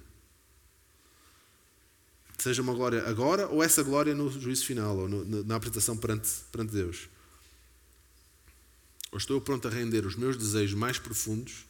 Seja 2.37 2.62
uma 2.62 2.74
glória 2.74 3.09
agora 3.09 3.46
ou 3.46 3.62
essa 3.62 3.85
glória 3.85 4.12
no 4.12 4.29
juízo 4.29 4.66
final 4.66 4.98
ou 4.98 5.09
no, 5.09 5.44
na 5.44 5.55
apresentação 5.55 5.96
perante, 5.96 6.29
perante 6.51 6.72
Deus. 6.72 7.09
Ou 9.10 9.18
estou 9.18 9.40
pronto 9.40 9.66
a 9.68 9.70
render 9.70 10.04
os 10.04 10.16
meus 10.16 10.36
desejos 10.36 10.74
mais 10.74 10.98
profundos 10.98 11.64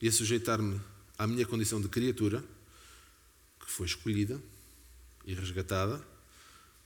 e 0.00 0.08
a 0.08 0.12
sujeitar-me 0.12 0.80
à 1.16 1.26
minha 1.26 1.46
condição 1.46 1.80
de 1.80 1.88
criatura, 1.88 2.44
que 3.60 3.70
foi 3.70 3.86
escolhida 3.86 4.40
e 5.24 5.34
resgatada, 5.34 6.04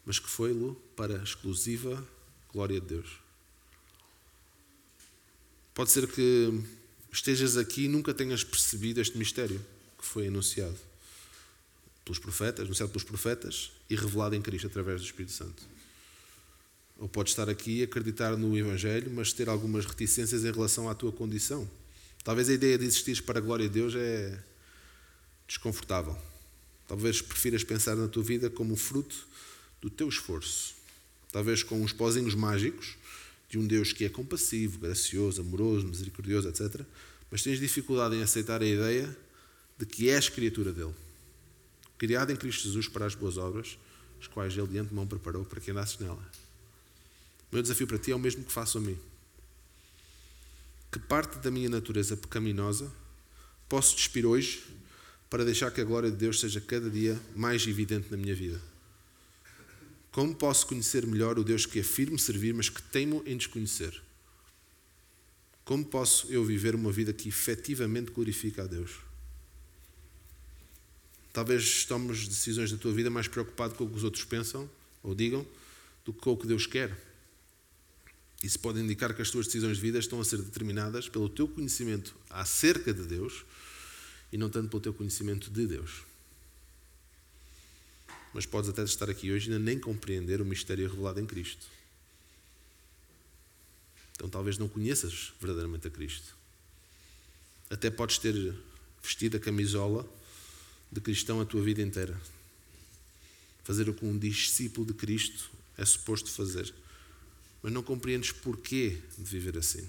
mas 0.05 0.19
que 0.19 0.29
foi-lo 0.29 0.75
para 0.97 1.21
a 1.21 1.23
exclusiva 1.23 2.07
glória 2.53 2.81
de 2.81 2.87
Deus. 2.87 3.09
Pode 5.75 5.91
ser 5.91 6.07
que 6.07 6.63
estejas 7.11 7.57
aqui 7.57 7.85
e 7.85 7.89
nunca 7.89 8.13
tenhas 8.13 8.45
percebido 8.45 9.01
este 9.01 9.17
mistério 9.17 9.65
que 9.99 10.05
foi 10.05 10.27
anunciado 10.27 10.79
pelos 12.05 12.19
profetas, 12.19 12.65
anunciado 12.65 12.91
pelos 12.91 13.05
profetas 13.05 13.73
e 13.89 13.95
revelado 13.95 14.35
em 14.35 14.43
Cristo 14.43 14.67
através 14.67 15.01
do 15.01 15.07
Espírito 15.07 15.33
Santo. 15.33 15.63
Ou 17.03 17.09
podes 17.09 17.33
estar 17.33 17.51
aqui 17.51 17.83
acreditar 17.83 18.37
no 18.37 18.57
Evangelho, 18.57 19.11
mas 19.11 19.33
ter 19.33 19.49
algumas 19.49 19.85
reticências 19.85 20.45
em 20.45 20.53
relação 20.53 20.89
à 20.89 20.95
tua 20.95 21.11
condição. 21.11 21.69
Talvez 22.23 22.49
a 22.49 22.53
ideia 22.53 22.79
de 22.79 22.85
existires 22.85 23.21
para 23.21 23.41
a 23.41 23.43
glória 23.43 23.67
de 23.67 23.75
Deus 23.75 23.93
é 23.97 24.39
desconfortável. 25.49 26.17
Talvez 26.87 27.21
prefiras 27.21 27.65
pensar 27.65 27.97
na 27.97 28.07
tua 28.07 28.23
vida 28.23 28.49
como 28.49 28.77
fruto 28.77 29.27
do 29.81 29.91
teu 29.91 30.09
esforço. 30.09 30.77
Talvez 31.33 31.65
com 31.65 31.83
uns 31.83 31.93
pozinhos 31.93 32.37
mágicos 32.37 32.97
de 33.51 33.59
um 33.59 33.67
Deus 33.67 33.93
que 33.93 34.05
é 34.05 34.09
compassivo, 34.09 34.79
gracioso, 34.79 35.41
amoroso, 35.41 35.89
misericordioso, 35.89 36.49
etc. 36.51 36.83
Mas 37.29 37.43
tens 37.43 37.59
dificuldade 37.59 38.15
em 38.15 38.23
aceitar 38.23 38.63
a 38.63 38.65
ideia 38.65 39.17
de 39.77 39.87
que 39.87 40.09
és 40.09 40.29
criatura 40.29 40.73
dele. 40.73 40.95
Criado 41.99 42.31
em 42.31 42.37
Cristo 42.37 42.63
Jesus 42.63 42.87
para 42.87 43.07
as 43.07 43.17
boas 43.17 43.37
obras, 43.39 43.77
as 44.21 44.29
quais 44.29 44.57
ele 44.57 44.69
de 44.69 44.79
antemão 44.79 45.05
preparou 45.05 45.45
para 45.45 45.61
que 45.61 45.73
andasses 45.73 45.99
nela. 45.99 46.25
Meu 47.53 47.61
desafio 47.61 47.87
para 47.87 47.99
ti 47.99 48.11
é 48.11 48.15
o 48.17 48.19
mesmo 48.19 48.43
que 48.43 48.51
faço 48.51 48.79
a 48.79 48.81
mim. 48.81 48.99
Que 50.91 50.99
parte 50.99 51.39
da 51.39 51.51
minha 51.51 51.69
natureza 51.69 52.17
pecaminosa 52.17 52.91
posso 53.69 53.95
despir 53.95 54.25
hoje 54.25 54.65
para 55.29 55.45
deixar 55.45 55.71
que 55.71 55.81
a 55.81 55.85
glória 55.85 56.11
de 56.11 56.17
Deus 56.17 56.41
seja 56.41 56.63
cada 56.63 56.89
dia 56.89 57.21
mais 57.37 57.67
evidente 57.67 58.11
na 58.11 58.17
minha 58.17 58.35
vida? 58.35 58.59
Como 60.11 60.35
posso 60.35 60.67
conhecer 60.67 61.07
melhor 61.07 61.39
o 61.39 61.45
Deus 61.45 61.67
que 61.67 61.81
afirmo 61.81 62.19
servir, 62.19 62.55
mas 62.55 62.71
que 62.71 62.83
teimo 62.83 63.23
em 63.27 63.37
desconhecer? 63.37 64.03
Como 65.65 65.85
posso 65.85 66.27
eu 66.33 66.45
viver 66.45 66.75
uma 66.75 66.91
vida 66.91 67.13
que 67.13 67.29
efetivamente 67.29 68.11
glorifica 68.11 68.63
a 68.63 68.67
Deus? 68.67 68.93
Talvez 71.33 71.85
tomes 71.85 72.29
decisões 72.29 72.73
da 72.73 72.79
tua 72.79 72.93
vida 72.93 73.11
mais 73.11 73.29
preocupado 73.29 73.75
com 73.75 73.85
o 73.85 73.91
que 73.91 73.97
os 73.97 74.05
outros 74.05 74.25
pensam 74.25 74.69
ou 75.03 75.15
digam 75.15 75.47
do 76.05 76.13
que 76.13 76.21
com 76.21 76.33
o 76.33 76.37
que 76.37 76.47
Deus 76.47 76.67
quer. 76.67 77.12
Isso 78.43 78.59
pode 78.59 78.81
indicar 78.81 79.15
que 79.15 79.23
as 79.23 79.31
tuas 79.31 79.47
decisões 79.47 79.77
de 79.77 79.83
vida 79.83 79.99
estão 79.99 80.21
a 80.21 80.25
ser 80.25 80.39
determinadas 80.43 81.09
pelo 81.09 81.29
teu 81.29 81.47
conhecimento 81.47 82.15
acerca 82.29 82.93
de 82.93 83.05
Deus 83.05 83.45
e 84.33 84.37
não 84.37 84.51
tanto 84.51 84.69
pelo 84.69 84.83
teu 84.83 84.93
conhecimento 84.93 85.49
de 85.49 85.67
Deus. 85.67 86.03
Mas 88.35 88.45
podes 88.45 88.69
até 88.69 88.83
estar 88.83 89.09
aqui 89.09 89.31
hoje 89.31 89.49
e 89.49 89.53
ainda 89.53 89.65
nem 89.65 89.79
compreender 89.79 90.41
o 90.41 90.45
mistério 90.45 90.89
revelado 90.89 91.21
em 91.21 91.27
Cristo. 91.27 91.67
Então 94.15 94.29
talvez 94.29 94.59
não 94.59 94.69
conheças 94.69 95.33
verdadeiramente 95.41 95.87
a 95.87 95.91
Cristo. 95.91 96.35
Até 97.71 97.91
podes 97.91 98.19
ter 98.19 98.55
vestido 99.03 99.37
a 99.37 99.41
camisola 99.41 100.09
de 100.91 101.01
cristão 101.01 101.41
a 101.41 101.45
tua 101.45 101.63
vida 101.63 101.81
inteira. 101.81 102.21
Fazer 103.63 103.89
o 103.89 103.95
que 103.95 104.05
um 104.05 104.19
discípulo 104.19 104.87
de 104.87 104.95
Cristo 104.95 105.51
é 105.77 105.85
suposto 105.85 106.31
fazer 106.31 106.75
mas 107.63 107.73
não 107.73 107.83
compreendes 107.83 108.33
porquê 108.33 108.99
de 109.17 109.25
viver 109.25 109.57
assim. 109.57 109.89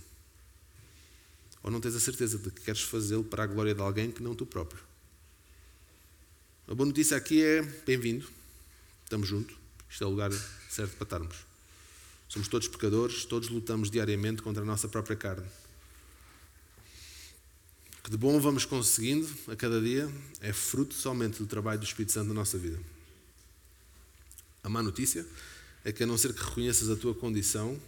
Ou 1.63 1.71
não 1.71 1.81
tens 1.81 1.95
a 1.95 1.99
certeza 1.99 2.37
de 2.37 2.51
que 2.51 2.61
queres 2.61 2.81
fazê-lo 2.81 3.23
para 3.23 3.43
a 3.43 3.47
glória 3.47 3.73
de 3.73 3.81
alguém 3.81 4.11
que 4.11 4.21
não 4.21 4.35
tu 4.35 4.45
próprio. 4.45 4.81
A 6.67 6.75
boa 6.75 6.85
notícia 6.85 7.17
aqui 7.17 7.43
é: 7.43 7.61
bem-vindo, 7.61 8.29
estamos 9.03 9.27
juntos, 9.27 9.55
isto 9.89 10.03
é 10.03 10.07
o 10.07 10.09
lugar 10.09 10.31
certo 10.69 10.95
para 10.97 11.03
estarmos. 11.03 11.37
Somos 12.29 12.47
todos 12.47 12.67
pecadores, 12.67 13.25
todos 13.25 13.49
lutamos 13.49 13.89
diariamente 13.89 14.41
contra 14.41 14.63
a 14.63 14.65
nossa 14.65 14.87
própria 14.87 15.15
carne. 15.15 15.45
O 17.99 18.03
que 18.03 18.09
de 18.09 18.17
bom 18.17 18.39
vamos 18.39 18.65
conseguindo 18.65 19.29
a 19.47 19.55
cada 19.55 19.79
dia 19.79 20.11
é 20.41 20.51
fruto 20.51 20.93
somente 20.93 21.37
do 21.37 21.45
trabalho 21.45 21.79
do 21.79 21.85
Espírito 21.85 22.11
Santo 22.11 22.27
na 22.27 22.33
nossa 22.33 22.57
vida. 22.57 22.79
A 24.63 24.69
má 24.69 24.81
notícia 24.81 25.25
é 25.85 25.91
que 25.91 26.03
a 26.03 26.07
não 26.07 26.17
ser 26.17 26.33
que 26.33 26.43
reconheças 26.43 26.89
a 26.89 26.95
tua 26.95 27.13
condição, 27.13 27.79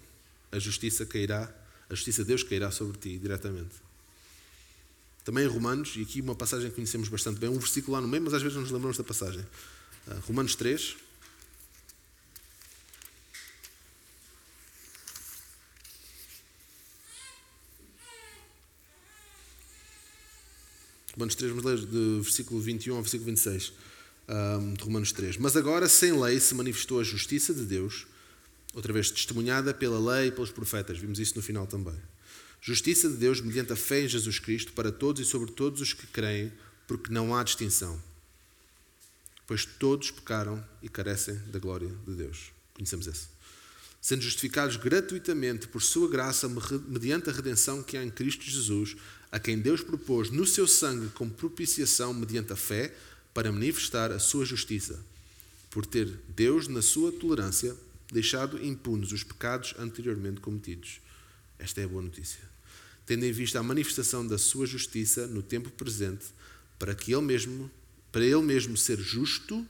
a 0.52 0.60
justiça 0.60 1.06
cairá, 1.06 1.54
a 1.90 1.96
justiça 1.96 2.24
de 2.24 2.30
Deus 2.30 2.44
cairá 2.44 2.72
sobre 2.72 2.98
ti 2.98 3.18
diretamente. 3.18 3.76
Também 5.24 5.46
em 5.46 5.48
Romanos, 5.48 5.94
e 5.96 6.02
aqui 6.02 6.22
uma 6.22 6.36
passagem 6.36 6.70
que 6.70 6.76
conhecemos 6.76 7.08
bastante 7.08 7.40
bem, 7.40 7.50
um 7.50 7.58
versículo 7.58 7.94
lá 7.94 8.02
no 8.02 8.08
meio, 8.08 8.24
mas 8.24 8.34
às 8.34 8.42
vezes 8.42 8.56
não 8.56 8.64
nos 8.64 8.72
lembramos 8.72 8.98
da 8.98 9.04
passagem. 9.04 9.42
Uh, 10.08 10.20
Romanos 10.28 10.56
3. 10.56 10.98
Romanos 21.14 21.36
3, 21.36 21.52
vamos 21.54 21.66
ler 21.66 21.78
do 21.86 22.22
versículo 22.22 22.60
21 22.60 22.98
ao 22.98 23.02
versículo 23.02 23.28
26 23.28 23.95
de 24.76 24.84
Romanos 24.84 25.12
3. 25.12 25.38
Mas 25.38 25.56
agora, 25.56 25.88
sem 25.88 26.20
lei, 26.20 26.40
se 26.40 26.56
manifestou 26.56 27.00
a 27.00 27.04
justiça 27.04 27.54
de 27.54 27.64
Deus, 27.64 28.08
outra 28.74 28.92
vez 28.92 29.10
testemunhada 29.12 29.74
pela 29.74 30.00
lei 30.00 30.28
e 30.28 30.32
pelos 30.32 30.52
profetas. 30.52 30.98
Vimos 30.98 31.20
isso 31.20 31.36
no 31.36 31.42
final 31.42 31.68
também. 31.68 31.96
Justiça 32.62 33.08
de 33.08 33.16
Deus 33.16 33.42
mediante 33.42 33.74
a 33.74 33.76
fé 33.76 34.02
em 34.02 34.08
Jesus 34.08 34.40
Cristo 34.40 34.74
para 34.74 34.92
todos 34.92 35.22
e 35.22 35.30
sobre 35.30 35.52
todos 35.52 35.82
os 35.82 35.94
que 35.94 36.08
creem, 36.08 36.52
porque 36.88 37.14
não 37.14 37.36
há 37.36 37.44
distinção. 37.44 38.02
Pois 39.46 39.66
todos 39.66 40.10
pecaram 40.10 40.64
e 40.82 40.90
carecem 40.90 41.36
da 41.52 41.60
glória 41.60 41.92
de 42.08 42.16
Deus. 42.16 42.52
Conhecemos 42.74 43.06
esse. 43.06 43.28
Sendo 44.02 44.24
justificados 44.24 44.78
gratuitamente 44.78 45.68
por 45.68 45.82
Sua 45.82 46.10
graça, 46.10 46.50
mediante 46.88 47.30
a 47.30 47.34
redenção 47.34 47.84
que 47.84 47.98
há 47.98 48.04
em 48.04 48.10
Cristo 48.10 48.44
Jesus, 48.44 48.96
a 49.32 49.40
quem 49.40 49.60
Deus 49.60 49.82
propôs 49.82 50.30
no 50.32 50.46
seu 50.46 50.68
sangue 50.68 51.10
como 51.10 51.32
propiciação 51.32 52.14
mediante 52.14 52.54
a 52.54 52.56
fé, 52.56 52.96
para 53.36 53.52
manifestar 53.52 54.14
a 54.14 54.18
sua 54.18 54.46
justiça, 54.46 54.98
por 55.70 55.86
ter 55.86 56.08
Deus, 56.30 56.70
na 56.70 56.82
sua 56.82 57.12
tolerância, 57.12 57.76
deixado 58.10 58.64
impunes 58.66 59.12
os 59.12 59.26
pecados 59.26 59.76
anteriormente 59.78 60.40
cometidos. 60.40 61.02
Esta 61.60 61.82
é 61.82 61.84
a 61.84 61.88
boa 61.90 62.02
notícia. 62.02 62.40
Tendo 63.06 63.26
em 63.26 63.32
vista 63.34 63.60
a 63.60 63.64
manifestação 63.64 64.26
da 64.26 64.38
sua 64.38 64.66
justiça 64.66 65.28
no 65.28 65.44
tempo 65.44 65.70
presente, 65.70 66.28
para 66.80 66.96
que 66.96 67.12
ele 67.12 67.24
mesmo, 67.24 67.70
para 68.10 68.24
ele 68.24 68.42
mesmo 68.42 68.78
ser 68.78 68.98
justo 68.98 69.68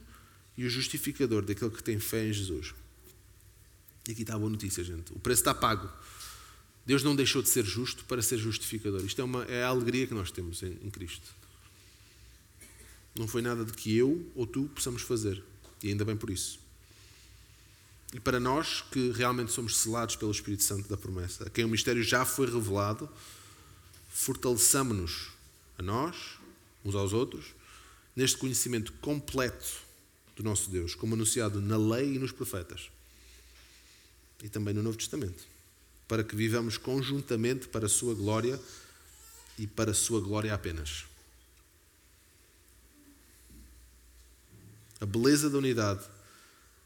e 0.56 0.64
o 0.64 0.70
justificador 0.70 1.42
daquele 1.44 1.72
que 1.72 1.82
tem 1.82 1.98
fé 1.98 2.24
em 2.24 2.32
Jesus. 2.32 2.72
E 4.06 4.12
aqui 4.12 4.22
está 4.22 4.36
a 4.36 4.38
boa 4.38 4.50
notícia, 4.50 4.84
gente. 4.84 5.12
O 5.12 5.18
preço 5.18 5.40
está 5.40 5.52
pago. 5.52 5.90
Deus 6.86 7.02
não 7.02 7.16
deixou 7.16 7.42
de 7.42 7.48
ser 7.48 7.64
justo 7.64 8.04
para 8.04 8.22
ser 8.22 8.38
justificador. 8.38 9.04
Isto 9.04 9.22
é, 9.22 9.24
uma, 9.24 9.44
é 9.46 9.64
a 9.64 9.68
alegria 9.68 10.06
que 10.06 10.14
nós 10.14 10.30
temos 10.30 10.62
em, 10.62 10.78
em 10.82 10.88
Cristo. 10.88 11.34
Não 13.18 13.26
foi 13.26 13.42
nada 13.42 13.64
de 13.64 13.72
que 13.72 13.96
eu 13.96 14.30
ou 14.34 14.46
tu 14.46 14.64
possamos 14.74 15.02
fazer. 15.02 15.42
E 15.82 15.88
ainda 15.88 16.04
bem 16.04 16.16
por 16.16 16.30
isso. 16.30 16.58
E 18.12 18.20
para 18.20 18.38
nós 18.38 18.82
que 18.82 19.10
realmente 19.10 19.52
somos 19.52 19.76
selados 19.76 20.16
pelo 20.16 20.30
Espírito 20.30 20.62
Santo 20.62 20.88
da 20.88 20.96
promessa, 20.96 21.44
a 21.44 21.50
quem 21.50 21.64
o 21.64 21.68
mistério 21.68 22.02
já 22.02 22.24
foi 22.24 22.46
revelado, 22.46 23.08
fortaleçamos-nos 24.08 25.28
a 25.78 25.82
nós, 25.82 26.16
uns 26.84 26.94
aos 26.94 27.12
outros, 27.12 27.46
neste 28.14 28.38
conhecimento 28.38 28.92
completo 28.94 29.82
do 30.36 30.42
nosso 30.42 30.70
Deus, 30.70 30.94
como 30.94 31.14
anunciado 31.14 31.60
na 31.60 31.76
lei 31.76 32.14
e 32.14 32.18
nos 32.18 32.32
profetas. 32.32 32.90
E 34.42 34.48
também 34.48 34.72
no 34.72 34.82
Novo 34.82 34.96
Testamento. 34.96 35.44
Para 36.06 36.22
que 36.22 36.36
vivamos 36.36 36.76
conjuntamente 36.76 37.68
para 37.68 37.86
a 37.86 37.88
sua 37.88 38.14
glória 38.14 38.60
e 39.58 39.66
para 39.66 39.90
a 39.90 39.94
sua 39.94 40.20
glória 40.20 40.54
apenas. 40.54 41.04
A 45.00 45.06
beleza 45.06 45.50
da 45.50 45.58
unidade 45.58 46.04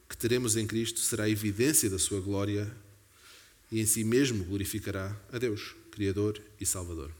que 0.09 0.17
teremos 0.17 0.57
em 0.57 0.67
Cristo 0.67 0.99
será 1.01 1.25
a 1.25 1.31
evidência 1.31 1.89
da 1.89 1.99
sua 1.99 2.21
glória 2.21 2.71
e 3.71 3.81
em 3.81 3.87
si 3.87 4.03
mesmo 4.03 4.45
glorificará 4.45 5.17
a 5.33 5.39
Deus, 5.39 5.75
Criador 5.93 6.41
e 6.61 6.67
Salvador. 6.67 7.13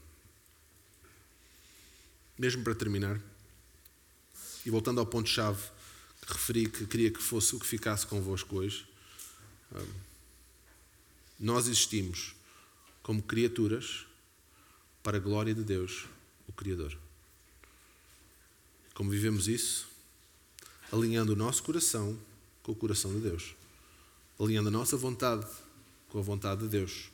Mesmo 2.37 2.63
para 2.63 2.75
terminar, 2.75 3.21
e 4.65 4.69
voltando 4.69 4.99
ao 4.99 5.05
ponto-chave 5.05 5.61
que 6.21 6.33
referi 6.33 6.69
que 6.69 6.85
queria 6.85 7.11
que 7.11 7.21
fosse 7.21 7.55
o 7.55 7.59
que 7.59 7.65
ficasse 7.65 8.05
convosco 8.05 8.57
hoje, 8.57 8.85
nós 11.39 11.67
existimos 11.67 12.35
como 13.01 13.21
criaturas 13.23 14.05
para 15.01 15.17
a 15.17 15.19
glória 15.19 15.55
de 15.55 15.63
Deus, 15.63 16.05
o 16.47 16.51
Criador. 16.51 16.97
Como 18.93 19.09
vivemos 19.09 19.47
isso? 19.47 19.90
Alinhando 20.91 21.33
o 21.33 21.35
nosso 21.35 21.63
coração 21.63 22.17
com 22.63 22.71
o 22.71 22.75
coração 22.75 23.13
de 23.13 23.19
Deus. 23.19 23.55
Alinhando 24.39 24.69
a 24.69 24.71
nossa 24.71 24.97
vontade 24.97 25.45
com 26.09 26.19
a 26.19 26.21
vontade 26.21 26.61
de 26.61 26.67
Deus. 26.67 27.09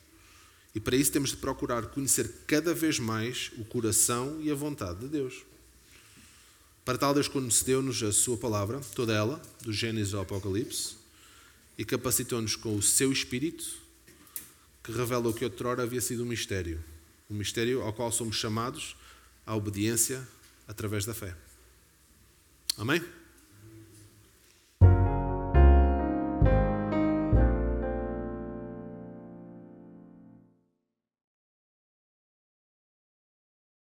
E 0.74 0.80
para 0.80 0.96
isso 0.96 1.12
temos 1.12 1.30
de 1.30 1.36
procurar 1.36 1.86
conhecer 1.86 2.30
cada 2.46 2.74
vez 2.74 2.98
mais 2.98 3.50
o 3.56 3.64
coração 3.64 4.38
e 4.40 4.50
a 4.50 4.54
vontade 4.54 5.00
de 5.00 5.08
Deus. 5.08 5.44
Para 6.84 6.98
tal, 6.98 7.12
Deus 7.12 7.28
concedeu-nos 7.28 8.02
a 8.02 8.12
Sua 8.12 8.36
palavra, 8.36 8.80
toda 8.94 9.12
ela, 9.12 9.40
do 9.62 9.72
Gênesis 9.72 10.14
ao 10.14 10.22
Apocalipse, 10.22 10.96
e 11.76 11.84
capacitou-nos 11.84 12.56
com 12.56 12.74
o 12.74 12.82
Seu 12.82 13.12
Espírito, 13.12 13.64
que 14.82 14.92
revela 14.92 15.28
o 15.28 15.34
que 15.34 15.44
outrora 15.44 15.82
havia 15.82 16.00
sido 16.00 16.22
um 16.22 16.26
mistério. 16.26 16.82
Um 17.28 17.34
mistério 17.34 17.82
ao 17.82 17.92
qual 17.92 18.10
somos 18.10 18.36
chamados 18.36 18.96
à 19.44 19.54
obediência 19.54 20.26
através 20.66 21.04
da 21.04 21.12
fé. 21.12 21.36
Amém? 22.78 23.02